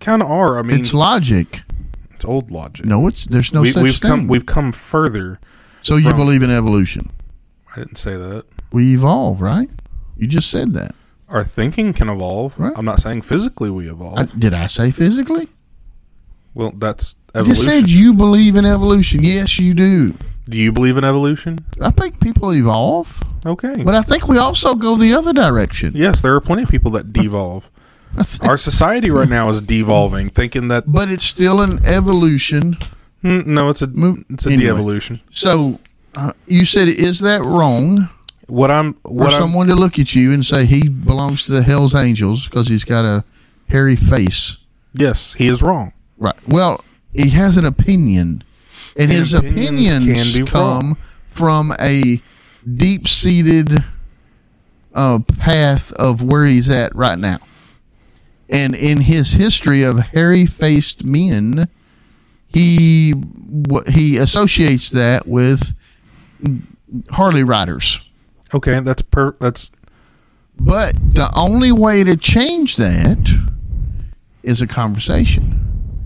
[0.00, 0.58] kind of are.
[0.58, 1.62] I mean, It's logic.
[2.14, 2.86] it's, old logic.
[2.86, 4.10] No, it's there's no we, such we've thing.
[4.10, 5.40] come we've come further.
[5.80, 7.10] so you believe in evolution?
[7.74, 8.44] I didn't say that.
[8.70, 9.68] We evolve, right?
[10.16, 10.94] You just said that.
[11.28, 12.58] Our thinking can evolve.
[12.58, 12.72] Right.
[12.76, 14.18] I'm not saying physically we evolve.
[14.18, 15.48] I, did I say physically?
[16.54, 17.86] well, that's I just evolution.
[17.86, 19.24] said you believe in evolution.
[19.24, 20.14] Yes, you do.
[20.48, 21.60] Do you believe in evolution?
[21.80, 23.82] I think people evolve, Okay.
[23.84, 25.92] but I think we also go the other direction.
[25.94, 27.70] yes, there are plenty of people that devolve.
[28.42, 32.76] Our society right now is devolving, thinking that but it's still an evolution.
[33.24, 33.88] mm, no, it's a
[34.30, 34.64] it's a anyway.
[34.64, 35.20] de-evolution.
[35.30, 35.78] So
[36.16, 38.10] uh, you said, is that wrong
[38.48, 41.52] What I'm for what I'm, someone to look at you and say he belongs to
[41.52, 43.24] the Hell's Angels because he's got a
[43.68, 44.58] hairy face?
[44.92, 45.92] yes, he is wrong.
[46.18, 46.36] Right.
[46.46, 48.44] Well, he has an opinion,
[48.96, 50.96] and, And his opinions opinions, come wrong.
[51.26, 52.20] from a
[52.74, 53.82] deep-seated
[54.94, 57.38] uh, path of where he's at right now.
[58.48, 61.68] And in his history of hairy-faced men,
[62.48, 63.14] he
[63.88, 65.74] he associates that with
[67.10, 68.02] Harley riders.
[68.52, 69.70] Okay, that's per that's
[70.60, 73.30] But the only way to change that
[74.42, 75.61] is a conversation.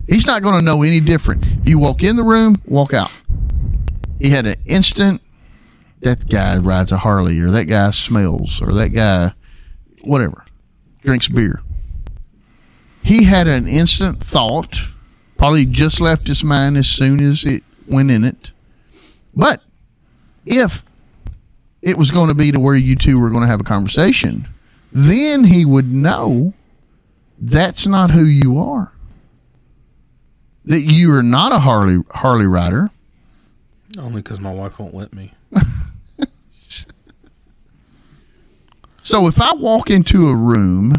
[0.09, 1.45] He's not going to know any different.
[1.65, 3.11] You walk in the room, walk out.
[4.21, 5.21] He had an instant.
[6.01, 9.33] That guy rides a Harley, or that guy smells, or that guy,
[10.03, 10.45] whatever,
[11.03, 11.63] drinks beer.
[13.03, 14.93] He had an instant thought,
[15.39, 18.53] probably just left his mind as soon as it went in it.
[19.35, 19.63] But
[20.45, 20.85] if
[21.83, 24.49] it was going to be to where you two were going to have a conversation,
[24.93, 26.53] then he would know
[27.39, 28.93] that's not who you are.
[30.67, 32.91] That you are not a Harley Harley rider.
[33.99, 35.33] only because my wife won't let me.
[39.01, 40.95] So if I walk into a room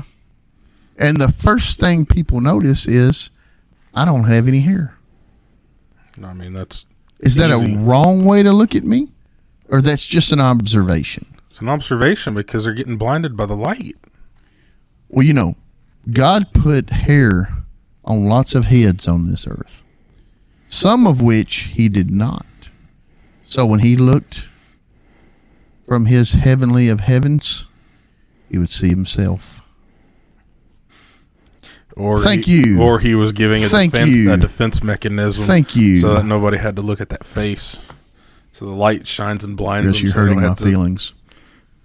[0.97, 3.31] and the first thing people notice is
[3.93, 4.97] I don't have any hair.
[6.23, 6.85] I mean, that's
[7.19, 7.75] Is that Easy.
[7.75, 9.09] a wrong way to look at me?
[9.67, 11.25] Or that's just an observation?
[11.49, 13.97] it's an observation because they're getting blinded by the light.
[15.09, 15.55] Well, you know,
[16.09, 17.56] God put hair
[18.07, 19.83] on lots of heads on this earth,
[20.69, 22.45] some of which he did not.
[23.45, 24.49] So when he looked
[25.87, 27.65] from his heavenly of heavens,
[28.49, 29.61] he would see himself.
[31.95, 32.81] Or Thank he, you.
[32.81, 34.31] Or he was giving a Thank defense you.
[34.31, 35.45] a defense mechanism.
[35.45, 35.99] Thank you.
[35.99, 37.77] So that nobody had to look at that face.
[38.51, 40.03] So the light shines and blinds them.
[40.05, 41.13] you're so hurting my to- feelings.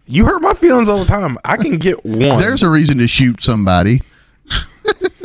[0.07, 1.39] You hurt my feelings all the time.
[1.45, 2.39] I can get one.
[2.39, 4.03] There's a reason to shoot somebody.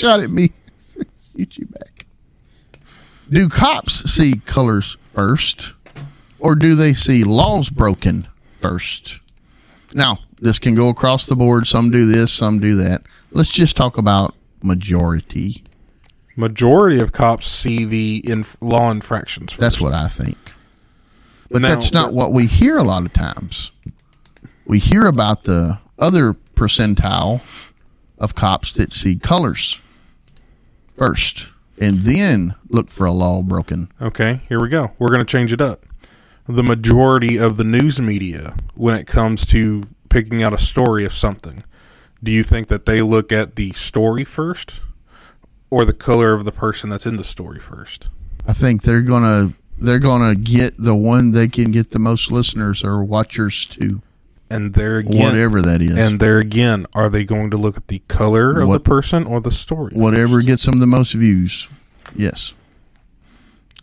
[0.00, 0.50] shot at me.
[1.36, 2.06] shoot you back.
[3.30, 5.74] Do cops see colors first,
[6.38, 8.26] or do they see laws broken
[8.58, 9.20] first?
[9.92, 11.66] Now, this can go across the board.
[11.66, 13.02] Some do this, some do that.
[13.30, 15.62] Let's just talk about majority.
[16.36, 19.52] majority of cops see the inf- law infractions.
[19.52, 19.60] First.
[19.60, 20.38] That's what I think.
[21.50, 23.72] But Now- that's not what we hear a lot of times.
[24.64, 27.42] We hear about the other percentile
[28.18, 29.80] of cops that see colors
[31.00, 33.90] first and then look for a law broken.
[34.02, 34.92] Okay, here we go.
[34.98, 35.86] We're going to change it up.
[36.46, 41.14] The majority of the news media, when it comes to picking out a story of
[41.14, 41.64] something,
[42.22, 44.82] do you think that they look at the story first
[45.70, 48.10] or the color of the person that's in the story first?
[48.46, 52.84] I think they're gonna they're gonna get the one they can get the most listeners
[52.84, 54.02] or watchers to,
[54.52, 55.96] And there again, whatever that is.
[55.96, 59.24] and there again, are they going to look at the color of What- the person
[59.24, 59.92] or the story?
[59.94, 61.68] whatever gets them the most views.
[62.16, 62.54] Yes.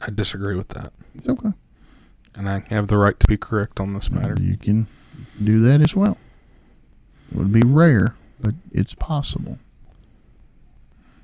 [0.02, 1.52] I disagree with that, It's okay.
[2.36, 4.36] and I have the right to be correct on this matter.
[4.42, 4.88] You can
[5.42, 6.18] do that as well.
[7.32, 9.60] It would be rare, but it's possible.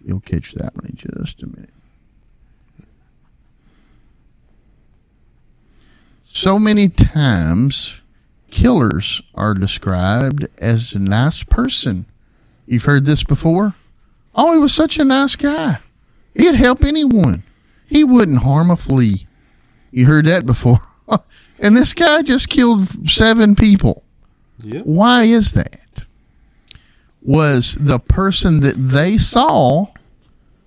[0.06, 1.70] You'll catch that one in just a minute.
[6.26, 8.02] So many times,
[8.54, 12.06] killers are described as a nice person.
[12.68, 13.74] You've heard this before?
[14.36, 15.80] Oh, he was such a nice guy.
[16.36, 17.44] He'd help anyone.
[17.88, 19.26] He wouldn't harm a flea.
[19.92, 20.80] You heard that before.
[21.60, 24.04] and this guy just killed seven people.
[24.64, 24.86] Yep.
[24.86, 26.06] Why is that?
[27.24, 29.88] Was the person that they saw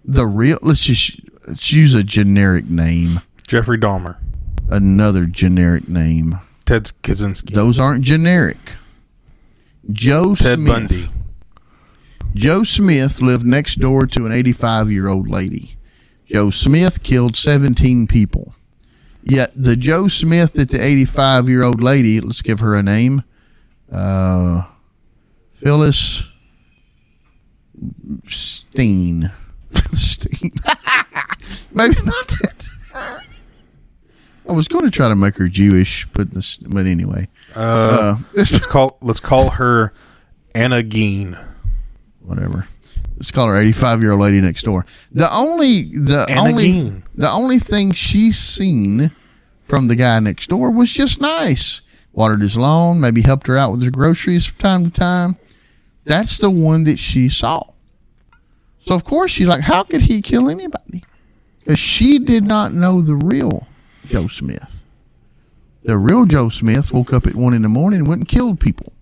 [0.05, 0.59] the real?
[0.61, 3.21] Let's just let's use a generic name.
[3.47, 4.17] Jeffrey Dahmer,
[4.69, 6.41] Another generic name.
[6.67, 8.59] Ted Kaczynski, Those aren't generic.
[9.91, 10.89] Joe Ted Smith.
[10.89, 11.05] Bundy.
[12.35, 15.77] Joe Smith lived next door to an 85 year old lady.
[16.27, 18.55] Joe Smith killed 17 people.
[19.23, 23.23] Yet the Joe Smith that the 85 year old lady, let's give her a name,
[23.91, 24.65] uh,
[25.53, 26.29] Phyllis
[28.27, 29.31] Steen.
[29.93, 30.51] Steen.
[31.73, 32.67] Maybe not that.
[34.49, 38.17] I was going to try to make her Jewish, but this, but anyway, Uh, uh,
[38.35, 39.93] let's call let's call her
[40.55, 41.37] Anna Geen.
[42.21, 42.69] whatever.
[43.17, 44.85] Let's call her eighty-five year old lady next door.
[45.13, 49.11] The only the Anna only the only thing she's seen
[49.65, 51.81] from the guy next door was just nice.
[52.13, 55.37] Watered his lawn, maybe helped her out with her groceries from time to time.
[56.05, 57.63] That's the one that she saw.
[58.81, 61.03] So of course she's like, how could he kill anybody?
[61.59, 63.67] Because she did not know the real
[64.07, 64.83] Joe Smith.
[65.83, 68.59] The real Joe Smith woke up at one in the morning and went and killed
[68.59, 68.93] people.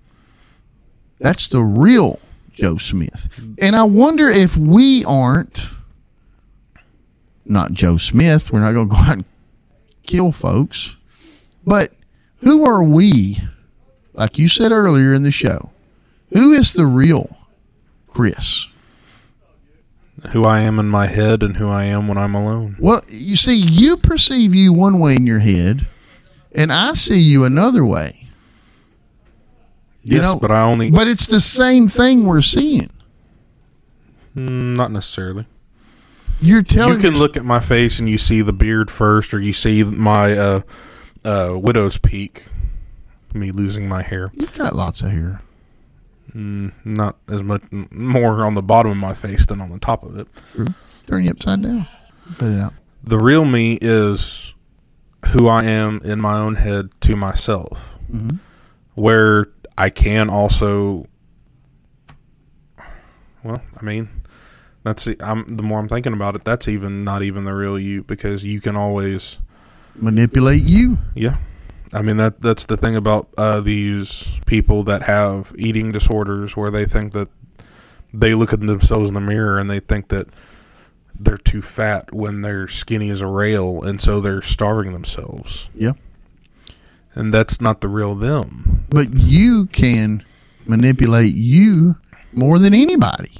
[1.18, 2.20] That's the real
[2.52, 3.28] Joe Smith.
[3.58, 5.66] And I wonder if we aren't
[7.44, 8.52] not Joe Smith.
[8.52, 9.24] We're not going to go out and
[10.02, 10.96] kill folks.
[11.64, 11.92] But
[12.38, 13.38] who are we?
[14.12, 15.70] Like you said earlier in the show,
[16.32, 17.36] who is the real
[18.06, 18.68] Chris?
[20.30, 22.76] Who I am in my head and who I am when I'm alone.
[22.78, 25.86] Well, you see, you perceive you one way in your head,
[26.52, 28.28] and I see you another way.
[30.02, 32.90] You yes, know, but I only But it's the same thing we're seeing.
[34.36, 35.46] Mm, not necessarily.
[36.40, 39.40] You're telling you can look at my face and you see the beard first, or
[39.40, 40.60] you see my uh,
[41.24, 42.44] uh, widow's peak.
[43.32, 44.30] Me losing my hair.
[44.34, 45.42] You've got lots of hair.
[46.34, 50.02] Mm, not as much, more on the bottom of my face than on the top
[50.02, 50.26] of it.
[51.06, 51.86] Turn you upside down.
[52.38, 52.72] Put it out.
[53.04, 54.54] The real me is
[55.28, 58.38] who I am in my own head to myself, Mhm.
[58.94, 59.46] where
[59.78, 61.06] I can also.
[63.44, 64.08] Well, I mean,
[64.84, 67.78] that's the, I'm the more I'm thinking about it, that's even not even the real
[67.78, 69.38] you because you can always,
[69.96, 70.98] Manipulate you.
[71.14, 71.36] yeah.
[71.94, 76.70] I mean that that's the thing about uh, these people that have eating disorders, where
[76.70, 77.28] they think that
[78.12, 80.28] they look at themselves in the mirror and they think that
[81.18, 85.68] they're too fat when they're skinny as a rail, and so they're starving themselves.
[85.74, 85.92] Yeah.
[87.14, 88.86] And that's not the real them.
[88.90, 90.24] But you can
[90.66, 91.96] manipulate you
[92.32, 93.32] more than anybody.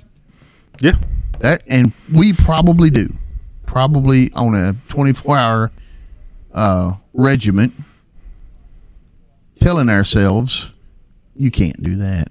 [0.81, 0.99] Yeah.
[1.41, 3.13] That and we probably do.
[3.67, 5.73] Probably on a 24 hour
[6.53, 7.75] uh, regiment,
[9.65, 10.75] telling ourselves,
[11.35, 12.29] you can't do that.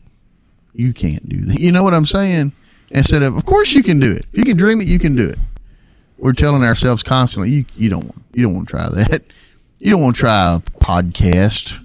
[0.74, 1.60] You can't do that.
[1.60, 2.54] You know what I'm saying?
[2.92, 4.28] Instead of, of course you can do it.
[4.32, 5.40] If you can dream it, you can do it.
[6.20, 9.24] We're telling ourselves constantly, you, you don't want, you don't want to try that.
[9.80, 11.84] You don't want to try a podcast.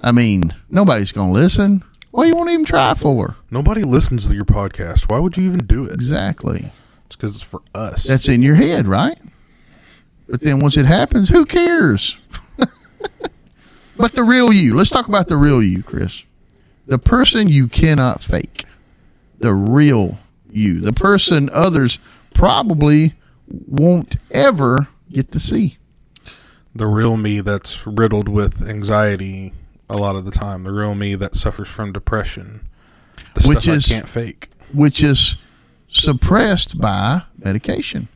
[0.00, 1.84] I mean, nobody's going to listen.
[2.10, 3.36] What do you want to even try for?
[3.48, 5.08] Nobody listens to your podcast.
[5.08, 5.92] Why would you even do it?
[5.92, 6.72] Exactly.
[7.06, 8.02] It's because it's for us.
[8.02, 9.18] That's in your head, right?
[10.28, 12.18] But then once it happens, who cares?
[14.00, 14.74] but the real you.
[14.74, 16.24] Let's talk about the real you, Chris.
[16.86, 18.64] The person you cannot fake.
[19.38, 20.18] The real
[20.50, 20.80] you.
[20.80, 21.98] The person others
[22.34, 23.14] probably
[23.48, 25.76] won't ever get to see.
[26.72, 29.52] the real me that's riddled with anxiety
[29.88, 30.62] a lot of the time.
[30.62, 32.60] The real me that suffers from depression.
[33.34, 34.50] The Which stuff is- I can't fake.
[34.72, 35.34] which is
[35.88, 38.06] suppressed by medication.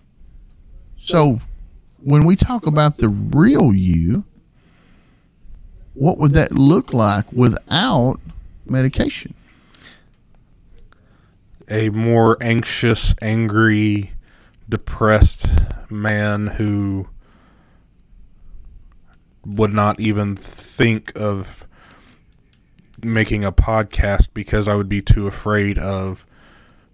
[1.00, 1.40] So,
[1.98, 4.24] when we talk about the real you,
[5.94, 8.18] what would that look like without
[8.66, 9.35] medication?
[11.68, 14.12] A more anxious, angry,
[14.68, 15.46] depressed
[15.90, 17.09] man who
[19.46, 21.66] would not even think of
[23.02, 26.26] making a podcast because I would be too afraid of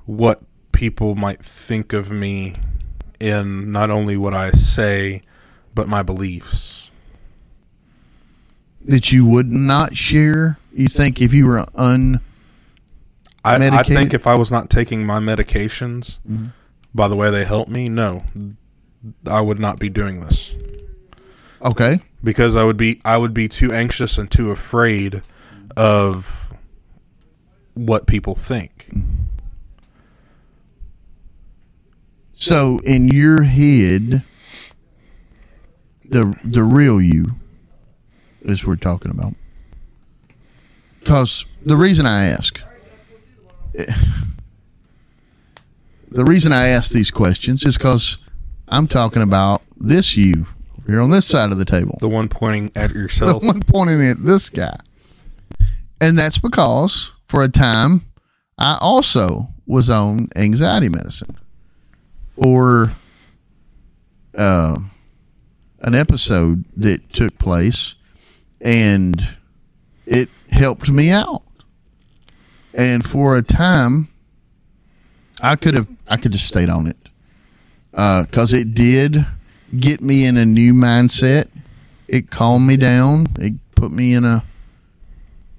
[0.07, 2.55] what people might think of me
[3.21, 5.23] in not only what I say,
[5.75, 6.80] but my beliefs.
[8.85, 10.59] That you would not share?
[10.73, 12.21] You think if you were un.
[13.45, 16.47] I, I think if I was not taking my medications, mm-hmm.
[16.95, 18.23] by the way they help me, no,
[19.27, 20.55] I would not be doing this
[21.63, 22.01] Okay.
[22.23, 25.23] because I would be I would be too anxious and too afraid
[25.77, 26.49] of
[27.75, 28.89] what people think.
[32.33, 34.23] So, in your head,
[36.05, 37.40] the the real you
[38.43, 39.35] is we're talking about.
[41.01, 42.63] Because the reason I ask,
[43.75, 43.95] the
[46.25, 48.19] reason I ask these questions is because
[48.69, 50.47] I'm talking about this you
[50.79, 53.41] over here on this side of the table, The one pointing at yourself.
[53.41, 54.77] the one pointing at this guy,
[56.01, 58.05] and that's because for a time
[58.59, 61.39] I also was on anxiety medicine
[62.41, 62.93] for
[64.37, 64.79] uh,
[65.81, 67.95] an episode that took place,
[68.61, 69.21] and
[70.07, 71.43] it helped me out.
[72.75, 74.09] And for a time,
[75.43, 76.97] I could have I could have stayed on it
[77.95, 79.27] uh, because it did
[79.79, 81.49] get me in a new mindset.
[82.09, 83.27] It calmed me down.
[83.39, 84.45] It put me in a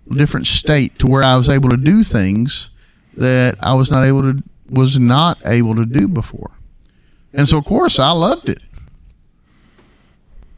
[0.10, 2.70] different state to where I was able to do things
[3.16, 6.52] that I was not able to was not able to do before.
[7.34, 8.62] And so of course I loved it.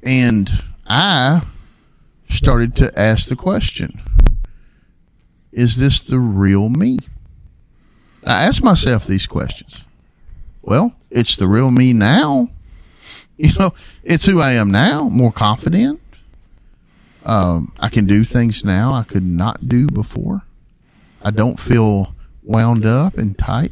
[0.03, 0.49] And
[0.85, 1.41] I
[2.33, 4.01] started to ask the question,
[5.51, 6.99] is this the real me?
[8.25, 9.85] I ask myself these questions.
[10.61, 12.49] Well, it's the real me now.
[13.37, 13.73] You know,
[14.03, 15.99] it's who I am now, more confident.
[17.25, 20.43] Um, I can do things now I could not do before.
[21.21, 22.13] I don't feel
[22.43, 23.71] wound up and tight.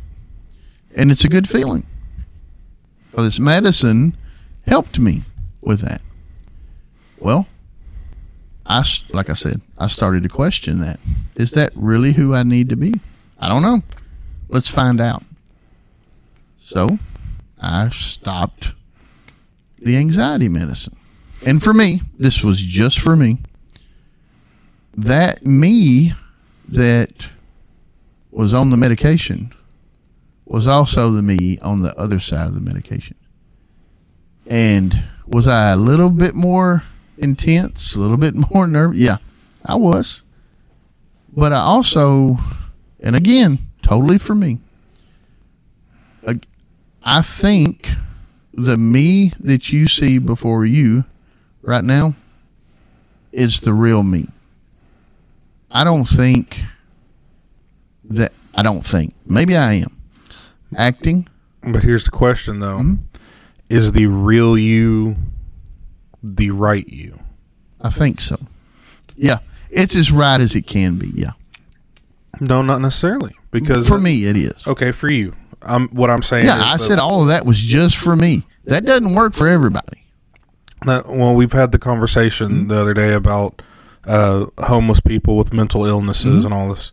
[0.96, 1.86] And it's a good feeling.
[3.14, 4.18] Well, this medicine
[4.66, 5.24] helped me
[5.62, 6.02] with that.
[7.18, 7.48] Well,
[8.66, 11.00] I, like I said, I started to question that.
[11.36, 12.94] Is that really who I need to be?
[13.40, 13.82] I don't know.
[14.50, 15.24] Let's find out.
[16.62, 17.00] So
[17.62, 18.74] I stopped
[19.80, 20.96] the anxiety medicine.
[21.46, 23.40] And for me, this was just for me.
[24.96, 26.14] That me
[26.68, 27.30] that
[28.30, 29.54] was on the medication
[30.46, 33.16] was also the me on the other side of the medication.
[34.46, 36.84] And was I a little bit more
[37.22, 38.98] intense, a little bit more nervous?
[38.98, 39.18] Yeah,
[39.66, 40.24] I was.
[41.34, 42.38] But I also,
[43.00, 44.60] and again, totally for me,
[47.04, 47.90] I think
[48.54, 51.06] the me that you see before you
[51.64, 52.16] right now
[53.32, 54.28] is the real me.
[55.72, 56.62] I don't think
[58.04, 59.16] that I don't think.
[59.26, 59.98] Maybe I am
[60.76, 61.28] acting.
[61.64, 62.80] But here's the question though.
[62.80, 63.04] Mm-hmm.
[63.70, 65.16] Is the real you
[66.24, 67.20] the right you?
[67.80, 68.38] I think so.
[69.16, 69.40] Yeah.
[69.70, 71.32] It's as right as it can be, yeah.
[72.40, 73.36] No, not necessarily.
[73.52, 74.68] Because for me it is.
[74.68, 75.34] Okay, for you.
[75.62, 76.46] I'm what I'm saying.
[76.46, 78.44] Yeah, I said all of that was just for me.
[78.66, 80.06] That doesn't work for everybody.
[80.86, 82.68] That, well, we've had the conversation mm-hmm.
[82.68, 83.62] the other day about
[84.06, 86.46] uh, homeless people with mental illnesses mm-hmm.
[86.46, 86.92] and all this.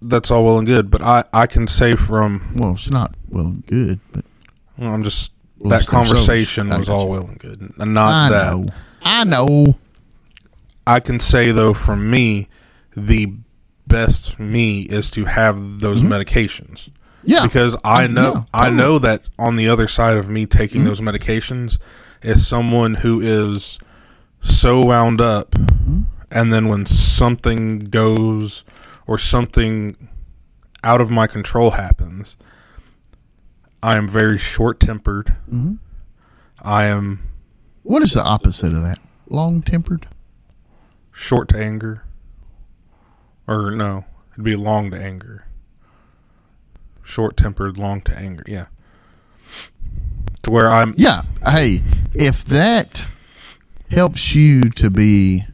[0.00, 3.46] That's all well and good, but I, I can say from well, it's not well
[3.46, 4.24] and good, but
[4.76, 5.30] well, I'm just
[5.70, 8.56] that conversation was all well and good, and not I that.
[8.56, 8.68] Know.
[9.02, 9.78] I know.
[10.86, 12.48] I can say though, for me,
[12.96, 13.32] the
[13.86, 16.12] best me is to have those mm-hmm.
[16.12, 16.90] medications.
[17.24, 18.46] Yeah, because I know yeah, totally.
[18.54, 20.88] I know that on the other side of me taking mm-hmm.
[20.88, 21.78] those medications
[22.22, 23.78] is someone who is
[24.40, 26.00] so wound up, mm-hmm.
[26.30, 28.64] and then when something goes
[29.06, 30.08] or something
[30.82, 32.36] out of my control happens,
[33.82, 35.34] I am very short tempered.
[35.48, 35.74] Mm-hmm.
[36.62, 37.28] I am.
[37.82, 38.98] What is the opposite of that?
[39.28, 40.06] Long tempered.
[41.10, 42.04] Short to anger.
[43.46, 45.46] Or no, it'd be long to anger
[47.12, 48.44] short tempered, long to anger.
[48.46, 48.66] Yeah.
[50.42, 50.94] To where I'm.
[50.96, 51.22] Yeah.
[51.44, 51.82] Hey,
[52.14, 53.06] if that
[53.90, 55.44] helps you to be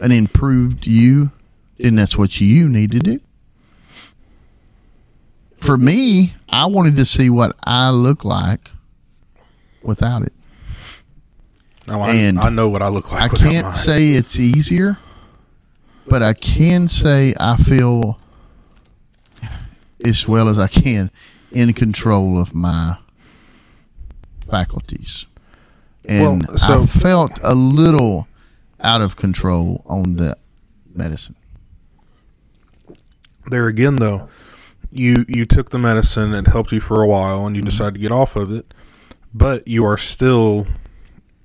[0.00, 1.30] an improved you,
[1.78, 3.20] then that's what you need to do.
[5.58, 8.70] For me, I wanted to see what I look like
[9.82, 10.32] without it.
[11.88, 13.22] No, I, and I know what I look like.
[13.22, 13.74] I can't mine.
[13.74, 14.98] say it's easier,
[16.06, 18.18] but I can say I feel
[20.04, 21.10] as well as I can
[21.52, 22.96] in control of my
[24.50, 25.26] faculties.
[26.04, 28.28] And well, so, I felt a little
[28.80, 30.36] out of control on the
[30.94, 31.36] medicine.
[33.48, 34.28] There again, though,
[34.98, 37.68] you you took the medicine and helped you for a while, and you mm-hmm.
[37.68, 38.72] decided to get off of it,
[39.34, 40.66] but you are still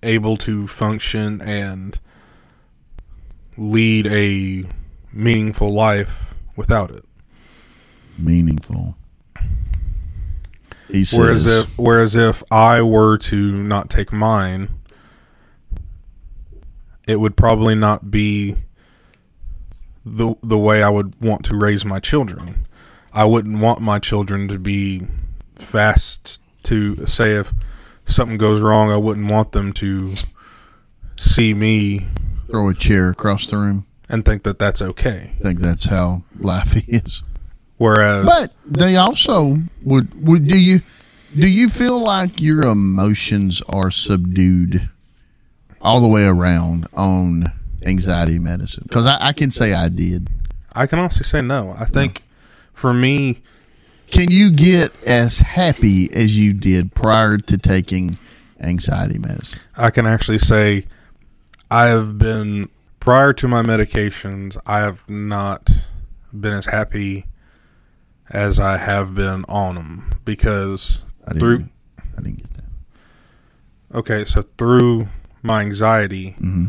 [0.03, 1.99] able to function and
[3.57, 4.65] lead a
[5.13, 7.05] meaningful life without it
[8.17, 8.95] meaningful.
[10.87, 14.69] He says, whereas if whereas if I were to not take mine,
[17.07, 18.55] it would probably not be
[20.05, 22.67] the the way I would want to raise my children.
[23.13, 25.07] I wouldn't want my children to be
[25.55, 27.53] fast to say if
[28.05, 28.91] something goes wrong.
[28.91, 30.15] I wouldn't want them to
[31.17, 32.07] see me
[32.49, 35.33] throw a chair across the room and think that that's okay.
[35.39, 37.23] I think that's how life is.
[37.77, 40.81] Whereas, but they also would would do you
[41.35, 44.89] do you feel like your emotions are subdued
[45.81, 47.51] all the way around on
[47.83, 48.83] anxiety medicine?
[48.87, 50.29] Because I, I, can say I did.
[50.73, 51.73] I can honestly say no.
[51.75, 52.21] I think.
[52.81, 53.41] For me,
[54.09, 58.17] can you get as happy as you did prior to taking
[58.59, 59.59] anxiety medicine?
[59.77, 60.85] I can actually say
[61.69, 62.67] I have been
[62.99, 64.57] prior to my medications.
[64.65, 65.69] I have not
[66.37, 67.25] been as happy
[68.29, 71.39] as I have been on them because I didn't.
[71.39, 71.69] through
[72.17, 73.97] I didn't get that.
[73.99, 75.07] okay, so through
[75.43, 76.67] my anxiety, Mm-hmm.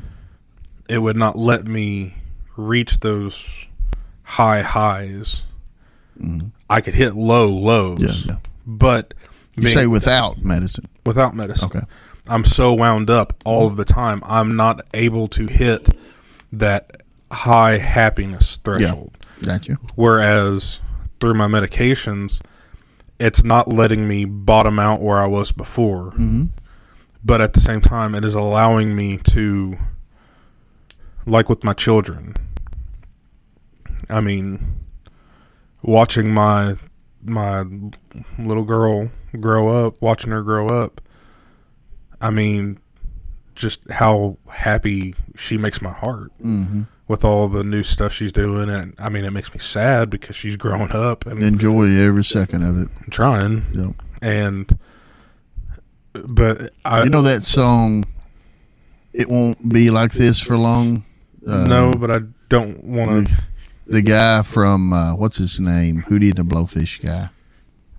[0.89, 2.15] it would not let me
[2.57, 3.67] reach those
[4.23, 5.43] high highs.
[6.71, 8.29] I could hit low lows, Mm-hmm.
[8.29, 8.51] Yeah, yeah.
[8.67, 9.15] but
[9.57, 10.89] You being- say without medicine.
[11.05, 11.81] without medicine, Okay.
[12.29, 14.23] I'm so wound up all of the time.
[14.25, 15.89] I'm not able to hit
[16.53, 17.03] that
[17.33, 19.17] high happiness threshold.
[19.43, 19.77] Got you.
[19.97, 20.79] Whereas
[21.21, 22.41] through my medications,
[23.19, 26.13] it's not letting me bottom out where I was before.
[26.13, 26.45] Mm-hmm.
[27.25, 29.79] But at the same time, it is allowing me to,
[31.27, 32.35] like with my children.
[34.09, 34.82] I mean,
[35.83, 36.76] watching my
[37.24, 37.64] my
[38.39, 39.11] little girl
[39.41, 41.01] grow up, watching her grow up.
[42.20, 42.78] I mean,
[43.55, 46.83] just how happy she makes my heart Mm-hmm.
[47.09, 50.35] with all the new stuff she's doing, and I mean, it makes me sad because
[50.37, 52.89] she's growing up and Enjoy every second of it.
[53.11, 53.95] trying, Yep.
[54.22, 54.78] and
[56.12, 58.05] but I You know that song,
[59.12, 61.05] It Won't Be Like This for Long?
[61.47, 63.35] Uh, no, but I don't want to.
[63.87, 66.05] The guy from, uh, what's his name?
[66.09, 67.30] Hootie the Blowfish guy.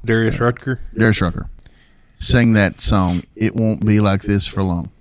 [0.06, 0.80] Darius Rutger.
[0.98, 1.50] Darius Rucker.
[2.18, 4.92] Sang that song, It Won't Be Like This for Long.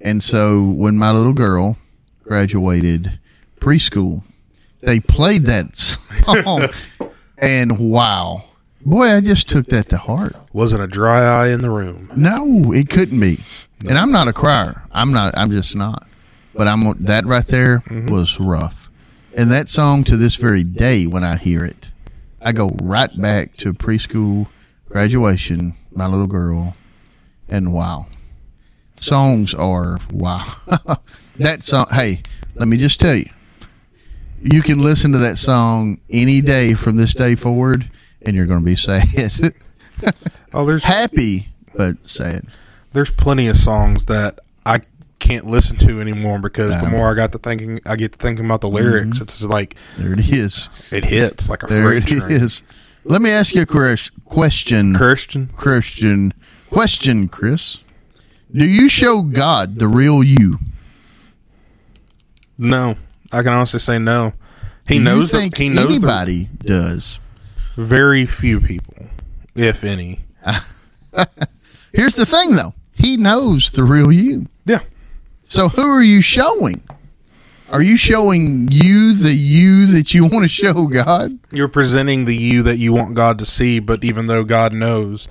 [0.00, 1.76] And so when my little girl
[2.22, 3.18] graduated
[3.60, 4.22] preschool,
[4.80, 6.68] they played that song.
[7.38, 8.44] and wow.
[8.84, 10.36] Boy, I just took that to heart.
[10.52, 12.10] Wasn't a dry eye in the room.
[12.16, 13.40] No, it couldn't be.
[13.88, 14.84] And I'm not a crier.
[14.92, 15.36] I'm not.
[15.36, 16.06] I'm just not.
[16.54, 18.83] But I'm that right there was rough.
[19.36, 21.90] And that song to this very day, when I hear it,
[22.40, 24.46] I go right back to preschool
[24.88, 26.76] graduation, my little girl,
[27.48, 28.06] and wow,
[29.00, 30.44] songs are wow.
[31.38, 31.86] that song.
[31.90, 32.22] Hey,
[32.54, 33.28] let me just tell you,
[34.40, 37.90] you can listen to that song any day from this day forward,
[38.22, 39.04] and you're going to be sad,
[40.52, 42.46] Oh, there's happy but sad.
[42.92, 44.80] there's plenty of songs that I
[45.26, 48.44] can't listen to anymore because the more I got to thinking, I get to thinking
[48.44, 49.16] about the lyrics.
[49.18, 49.22] Mm-hmm.
[49.22, 50.68] It's like There it is.
[50.90, 52.30] it hits like a There it train.
[52.30, 52.62] is.
[53.04, 54.94] Let me ask you a ques- question.
[54.94, 55.48] Christian.
[55.56, 56.32] Christian
[56.70, 57.80] question, Chris.
[58.52, 60.58] Do you show God the real you?
[62.56, 62.94] No,
[63.32, 64.32] I can honestly say no.
[64.86, 65.32] He Do knows.
[65.32, 65.76] You the- he knows.
[65.76, 67.18] the- anybody does?
[67.76, 69.08] very few people,
[69.56, 70.20] if any.
[71.92, 72.74] Here's the thing, though.
[72.94, 74.46] He knows the real you.
[75.46, 76.82] So who are you showing?
[77.70, 81.38] Are you showing you the you that you want to show God?
[81.50, 85.28] You're presenting the you that you want God to see, but even though God knows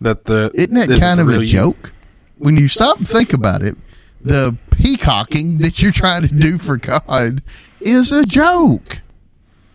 [0.00, 1.46] that the Isn't that kind of a you.
[1.46, 1.92] joke?
[2.38, 3.76] When you stop and think about it,
[4.20, 7.42] the peacocking that you're trying to do for God
[7.80, 9.02] is a joke.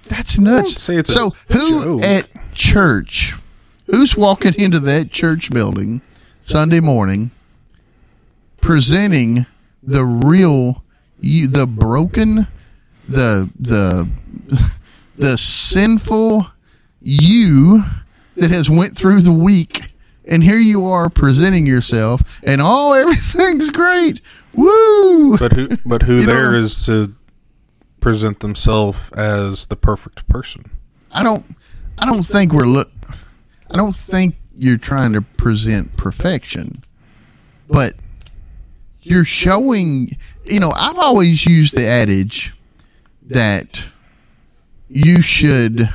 [0.07, 0.81] That's nuts.
[0.81, 2.03] say it's a so who joke.
[2.03, 3.35] at church,
[3.85, 6.01] who's walking into that church building
[6.41, 7.31] Sunday morning
[8.61, 9.45] presenting
[9.84, 10.84] the real
[11.19, 12.47] you the broken
[13.07, 14.07] the the
[15.17, 16.47] the sinful
[17.01, 17.84] you
[18.36, 19.91] that has went through the week
[20.25, 24.21] and here you are presenting yourself and oh everything's great
[24.53, 25.69] woo But who?
[25.86, 27.15] But who You know- there is to
[27.99, 30.69] present themselves as the perfect person?
[31.11, 31.43] i don't
[31.97, 32.91] i don't think we're look
[33.71, 36.73] i don't think you're trying to present perfection
[37.67, 37.93] but
[39.10, 42.53] you're showing you know i've always used the adage
[43.24, 43.84] that
[44.88, 45.89] you should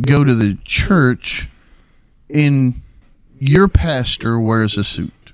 [0.00, 1.48] go to the church
[2.28, 2.80] in
[3.38, 5.32] your pastor wears a suit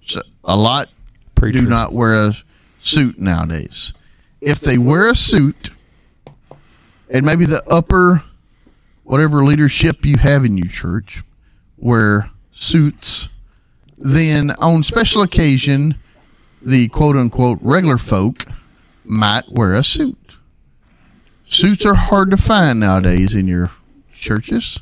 [0.00, 0.88] so a lot
[1.34, 1.60] Preacher.
[1.60, 2.32] do not wear a
[2.78, 3.92] suit nowadays
[4.40, 5.70] if they wear a suit
[7.10, 8.22] and maybe the upper
[9.02, 11.22] whatever leadership you have in your church
[11.76, 13.28] wear suits
[13.98, 15.96] then on special occasion
[16.66, 18.44] the quote unquote regular folk
[19.04, 20.36] might wear a suit.
[21.44, 23.70] Suits are hard to find nowadays in your
[24.12, 24.80] churches.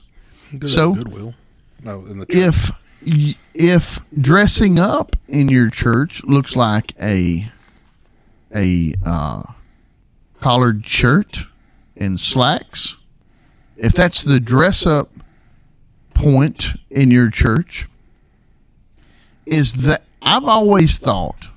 [0.59, 1.35] Good So- Goodwill.
[1.83, 2.71] No, in the if
[3.55, 7.51] if dressing up in your church looks like a
[8.55, 9.43] a uh,
[10.41, 11.41] collared shirt
[11.95, 12.97] and slacks,
[13.77, 15.11] if that's the dress up
[16.15, 17.87] point in your church,
[19.45, 21.49] is that I've always thought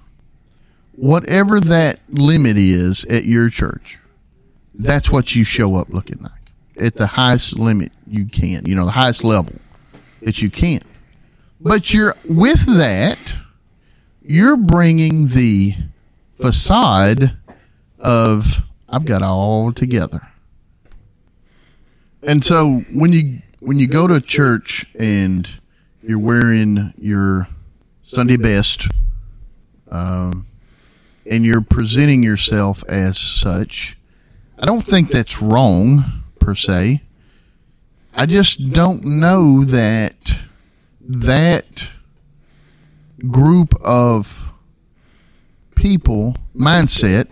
[0.97, 3.99] whatever that limit is at your church,
[4.73, 6.31] that's what you show up looking like
[6.79, 9.53] at the highest limit you can, you know, the highest level
[10.21, 10.81] that you can.
[11.61, 13.35] But you're with that,
[14.21, 15.73] you're bringing the
[16.39, 17.37] facade
[17.99, 20.27] of I've got all together.
[22.23, 25.49] And so when you when you go to church and
[26.01, 27.47] you're wearing your
[28.03, 28.87] Sunday best,
[29.89, 30.46] um,
[31.29, 33.97] and you're presenting yourself as such,
[34.57, 37.01] I don't think that's wrong per se.
[38.13, 40.41] I just don't know that
[41.01, 41.91] that
[43.29, 44.51] group of
[45.75, 47.27] people mindset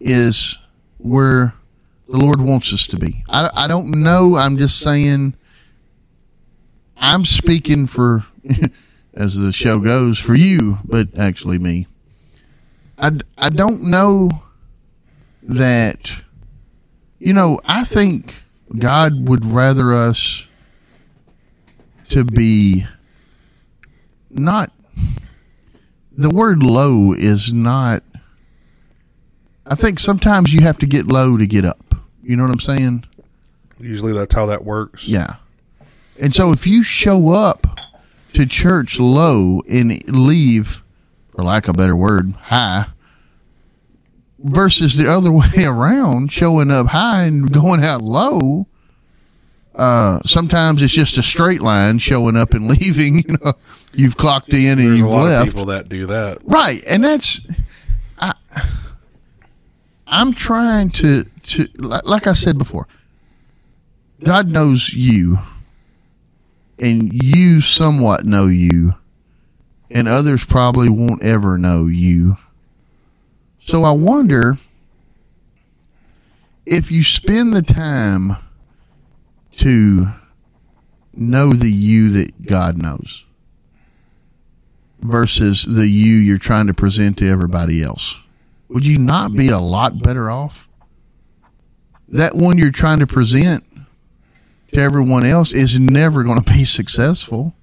[0.00, 0.58] is
[0.98, 1.54] where
[2.08, 3.24] the Lord wants us to be.
[3.28, 4.36] I, I don't know.
[4.36, 5.36] I'm just saying.
[6.96, 8.24] I'm speaking for,
[9.14, 11.86] as the show goes, for you, but actually me.
[12.98, 14.30] I, I don't know
[15.42, 16.22] that,
[17.18, 18.42] you know, I think
[18.78, 20.46] God would rather us
[22.10, 22.86] to be
[24.30, 24.72] not,
[26.12, 28.02] the word low is not,
[29.66, 31.94] I think sometimes you have to get low to get up.
[32.22, 33.04] You know what I'm saying?
[33.80, 35.08] Usually that's how that works.
[35.08, 35.36] Yeah.
[36.20, 37.66] And so if you show up
[38.34, 40.83] to church low and leave,
[41.34, 42.86] for lack of a better word, high,
[44.38, 48.66] versus the other way around, showing up high and going out low,
[49.74, 53.18] uh, sometimes it's just a straight line showing up and leaving.
[53.18, 53.52] You know,
[53.92, 55.48] you've clocked in and There's you've lot left.
[55.48, 56.38] of people that do that.
[56.44, 57.40] Right, and that's
[58.18, 58.34] I.
[60.06, 62.86] I'm trying to to like, like I said before.
[64.22, 65.38] God knows you,
[66.78, 68.94] and you somewhat know you,
[69.90, 72.36] and others probably won't ever know you.
[73.60, 74.58] So I wonder
[76.66, 78.36] if you spend the time
[79.58, 80.08] to
[81.16, 83.24] know the you that God knows
[85.04, 88.20] versus the you you're trying to present to everybody else?
[88.68, 90.66] Would you not be a lot better off?
[92.08, 93.64] That one you're trying to present
[94.72, 97.54] to everyone else is never going to be successful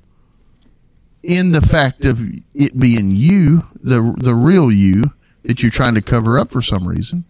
[1.23, 2.19] in the fact of
[2.53, 5.05] it being you, the the real you
[5.43, 7.25] that you're trying to cover up for some reason.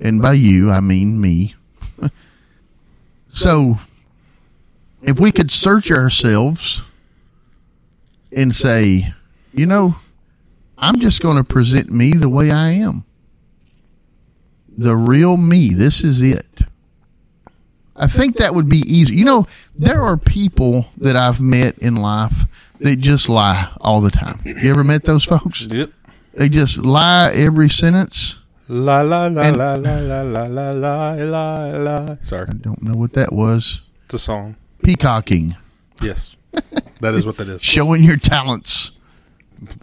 [0.00, 1.54] And by you, I mean me.
[3.28, 3.78] so,
[5.02, 6.84] if we could search ourselves
[8.32, 9.12] and say,
[9.52, 9.96] you know,
[10.76, 13.04] I'm just going to present me the way I am.
[14.76, 15.70] The real me.
[15.70, 16.60] This is it.
[17.98, 19.16] I think that would be easy.
[19.16, 19.46] You know,
[19.76, 22.44] there are people that I've met in life
[22.80, 24.40] that just lie all the time.
[24.44, 25.66] You ever met those folks?
[25.66, 25.90] Yep.
[26.34, 28.38] They just lie every sentence.
[28.68, 32.16] La la la And- la la la la la la la la.
[32.22, 33.82] Sorry, I don't know what that was.
[34.04, 34.54] it's a song.
[34.84, 35.56] Peacocking,
[36.00, 36.36] Yes,
[37.00, 37.62] that is what that is.
[37.62, 38.92] showing your talents.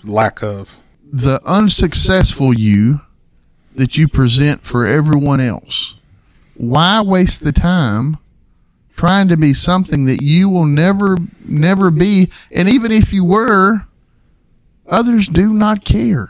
[0.03, 0.69] Lack of.
[1.11, 3.01] the unsuccessful you
[3.75, 5.95] that you present for everyone else.
[6.55, 8.17] Why waste the time
[8.95, 12.31] trying to be something that you will never, never be?
[12.51, 13.87] And even if you were,
[14.87, 16.29] others do not care.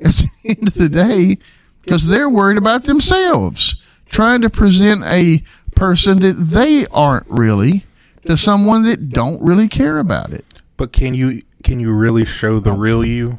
[0.00, 0.28] At the
[0.58, 1.36] end of the day,
[1.82, 3.76] because they're worried about themselves,
[4.06, 5.42] trying to present a
[5.74, 7.84] person that they aren't really
[8.26, 10.44] to someone that don't really care about it.
[10.76, 13.38] But can you can you really show the real you?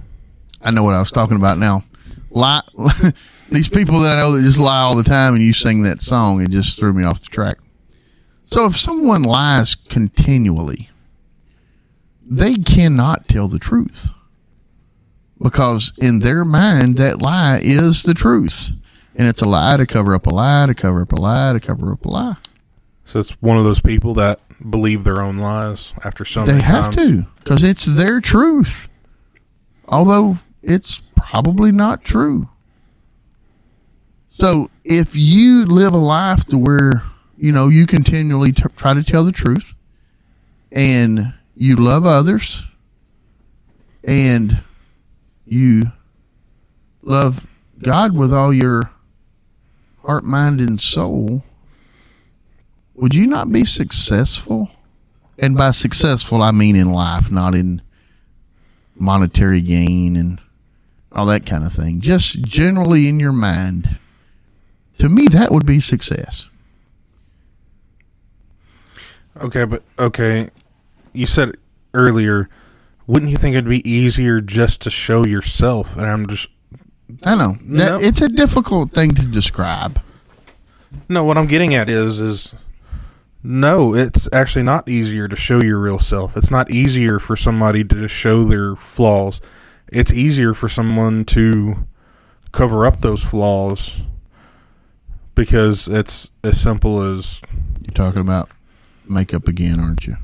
[0.62, 1.84] I know what I was talking about now.
[2.30, 2.62] Lie,
[3.50, 6.02] these people that I know that just lie all the time, and you sing that
[6.02, 7.58] song, it just threw me off the track.
[8.45, 10.89] So if someone lies continually,
[12.26, 14.10] they cannot tell the truth
[15.41, 18.72] because in their mind that lie is the truth,
[19.16, 21.60] and it's a lie to cover up a lie to cover up a lie to
[21.60, 22.36] cover up a lie.
[23.04, 24.39] So it's one of those people that
[24.70, 26.95] believe their own lies after so They have times.
[26.95, 28.88] to because it's their truth,
[29.88, 32.50] although it's probably not true.
[34.40, 37.02] So if you live a life to where
[37.40, 39.74] you know you continually t- try to tell the truth,
[40.72, 42.68] and you love others,
[44.04, 44.64] and
[45.44, 45.92] you
[47.02, 47.48] love
[47.82, 48.92] God with all your
[50.04, 51.44] heart, mind, and soul,
[52.94, 54.70] would you not be successful?
[55.40, 57.82] And by successful, I mean in life, not in
[58.96, 60.40] monetary gain and
[61.12, 62.02] all that kind of thing.
[62.02, 63.98] Just generally in your mind.
[65.00, 66.48] To me, that would be success.
[69.39, 70.50] Okay, but okay,
[71.14, 71.56] you said
[71.93, 72.50] earlier,
[73.06, 75.95] wouldn't you think it'd be easier just to show yourself?
[75.95, 76.48] And I'm just
[77.24, 77.98] I know No.
[78.02, 80.02] it's a difficult thing to describe.
[81.08, 81.24] no.
[81.24, 82.56] What I'm getting at is is
[83.43, 83.93] no.
[83.93, 86.36] It's actually not easier to show your real self.
[86.36, 89.39] It's not easier for somebody to just show their flaws.
[89.89, 91.86] It's easier for someone to
[92.52, 94.02] cover up those flaws
[95.38, 97.42] because it's as simple as
[97.82, 98.50] You're talking about
[99.08, 100.18] makeup again, aren't you?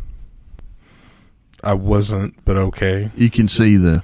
[1.63, 3.11] I wasn't, but okay.
[3.15, 4.03] You can see the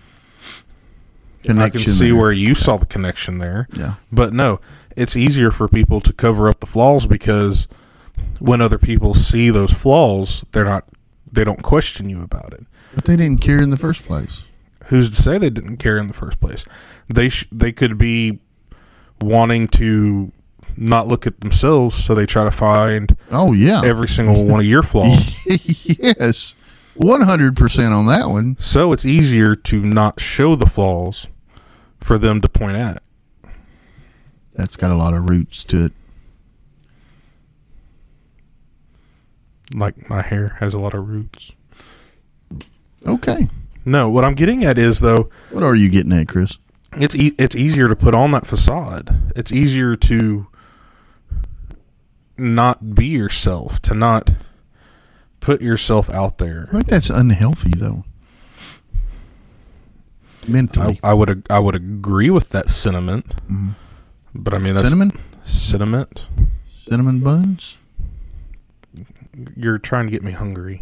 [1.43, 1.59] connection.
[1.59, 2.15] I can see there.
[2.15, 3.67] where you saw the connection there.
[3.73, 3.95] Yeah.
[4.11, 4.61] But no,
[4.95, 7.67] it's easier for people to cover up the flaws because
[8.39, 10.87] when other people see those flaws, they're not
[11.31, 12.65] they don't question you about it.
[12.95, 14.45] But they didn't care in the first place.
[14.85, 16.65] Who's to say they didn't care in the first place?
[17.07, 18.39] They sh- they could be
[19.21, 20.31] wanting to
[20.79, 23.81] not look at themselves, so they try to find Oh yeah.
[23.83, 25.35] every single one of your flaws.
[25.85, 26.55] yes.
[26.95, 28.55] One hundred percent on that one.
[28.59, 31.27] so it's easier to not show the flaws
[31.99, 33.01] for them to point at.
[34.53, 35.93] That's got a lot of roots to it.
[39.73, 41.51] Like my hair has a lot of roots.
[43.05, 43.49] Okay.
[43.85, 46.57] No, what I'm getting at is though, What are you getting at, Chris?
[46.97, 49.31] it's e- it's easier to put on that facade.
[49.35, 50.47] It's easier to
[52.39, 54.31] not be yourself, to not
[55.39, 56.67] put yourself out there.
[56.69, 58.03] I think that's unhealthy though.
[60.47, 60.99] I, Mentally.
[61.03, 63.71] I would ag- I would agree with that sentiment, mm-hmm.
[64.33, 65.11] but I mean that's Cinnamon?
[65.43, 66.27] sentiment.
[66.69, 67.77] Cinnamon buns?
[69.55, 70.81] You're trying to get me hungry.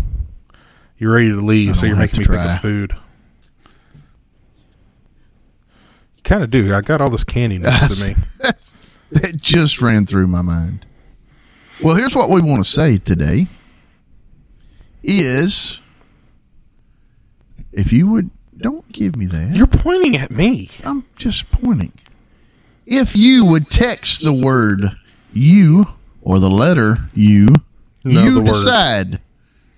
[0.98, 2.96] You're ready to leave, so you're making me to think of food.
[6.16, 6.74] You kind of do.
[6.74, 8.16] I got all this candy next to me.
[9.12, 10.87] that just ran through my mind.
[11.82, 13.48] Well, here's what we want to say today
[15.04, 15.80] is
[17.72, 19.56] if you would don't give me that.
[19.56, 20.70] You're pointing at me.
[20.84, 21.94] I'm just pointing.
[22.86, 24.98] If you would text the word
[25.32, 25.86] you
[26.22, 27.48] or the letter you,
[28.04, 29.20] No, you decide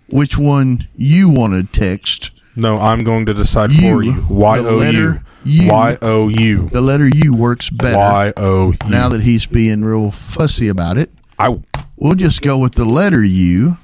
[0.09, 2.31] which one you want to text.
[2.55, 4.25] No, I'm going to decide You, for you.
[4.29, 5.19] Y O U.
[5.45, 6.69] Y O U.
[6.69, 7.97] The letter U works better.
[7.97, 8.77] Y O U.
[8.89, 11.57] Now that he's being real fussy about it, I
[11.99, 13.77] we'll just go with the letter U.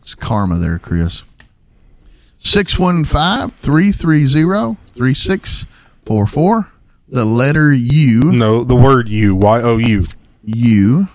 [0.00, 1.24] It's karma there, Chris.
[2.38, 6.72] 615 330 3644.
[7.08, 8.32] The letter U.
[8.32, 9.34] no the word you.
[9.34, 10.04] Y O U.
[10.44, 11.08] U.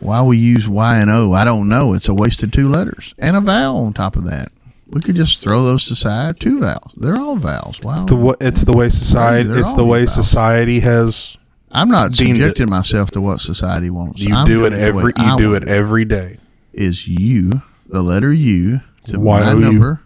[0.00, 1.92] Why we use Y and O, I don't know.
[1.92, 4.50] It's a waste of two letters and a vowel on top of that.
[4.88, 6.38] We could just throw those aside.
[6.40, 6.94] Two vowels.
[6.96, 7.80] They're all vowels.
[7.82, 8.04] Wow.
[8.04, 9.50] The it's the way society.
[9.50, 11.36] It's the way about- society has.
[11.70, 14.20] I'm not subjecting myself to what society wants.
[14.20, 15.12] You I'm do it doing the way every.
[15.18, 16.38] You do it every day.
[16.72, 20.00] Is U, the letter U, to my number,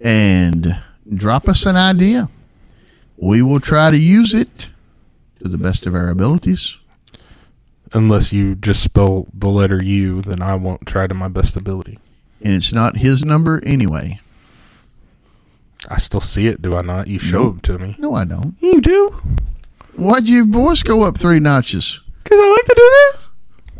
[0.00, 0.78] and
[1.14, 2.28] drop us an idea.
[3.16, 4.70] We will try to use it
[5.42, 6.78] to the best of our abilities.
[7.92, 11.98] Unless you just spell the letter U, then I won't try to my best ability.
[12.42, 14.20] And it's not his number anyway.
[15.88, 17.06] I still see it, do I not?
[17.06, 17.56] You showed Nope.
[17.58, 17.96] it to me.
[17.98, 18.56] No, I don't.
[18.60, 19.14] You do,
[19.96, 22.00] Why'd your voice go up three notches?
[22.22, 23.30] because I like to do this.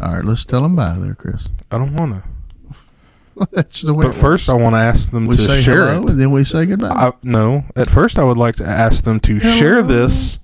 [0.00, 1.48] All right, let's tell them bye there, Chris.
[1.70, 3.46] I don't want to.
[3.52, 4.06] That's the way.
[4.06, 6.10] But first, I want to ask them we to say share hello it.
[6.12, 6.88] and then we say goodbye.
[6.88, 10.38] I, no, at first I would like to ask them to share this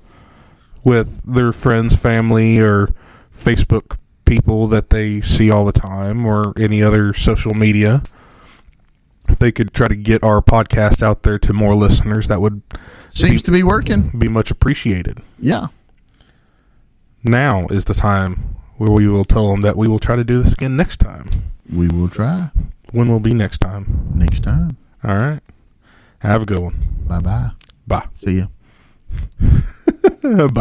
[0.84, 2.92] with their friends, family, or
[3.34, 8.02] Facebook people that they see all the time, or any other social media.
[9.28, 12.62] If they could try to get our podcast out there to more listeners, that would
[13.10, 14.10] Seems to be working.
[14.18, 15.20] be much appreciated.
[15.38, 15.68] Yeah.
[17.24, 20.42] Now is the time where we will tell them that we will try to do
[20.42, 21.28] this again next time.
[21.72, 22.50] We will try
[22.90, 24.10] When will be next time?
[24.14, 24.76] next time.
[25.04, 25.40] All right.
[26.18, 26.74] Have a good one.
[27.08, 27.50] Bye bye.
[27.86, 28.06] Bye.
[28.24, 28.46] See ya.
[30.22, 30.48] Bye.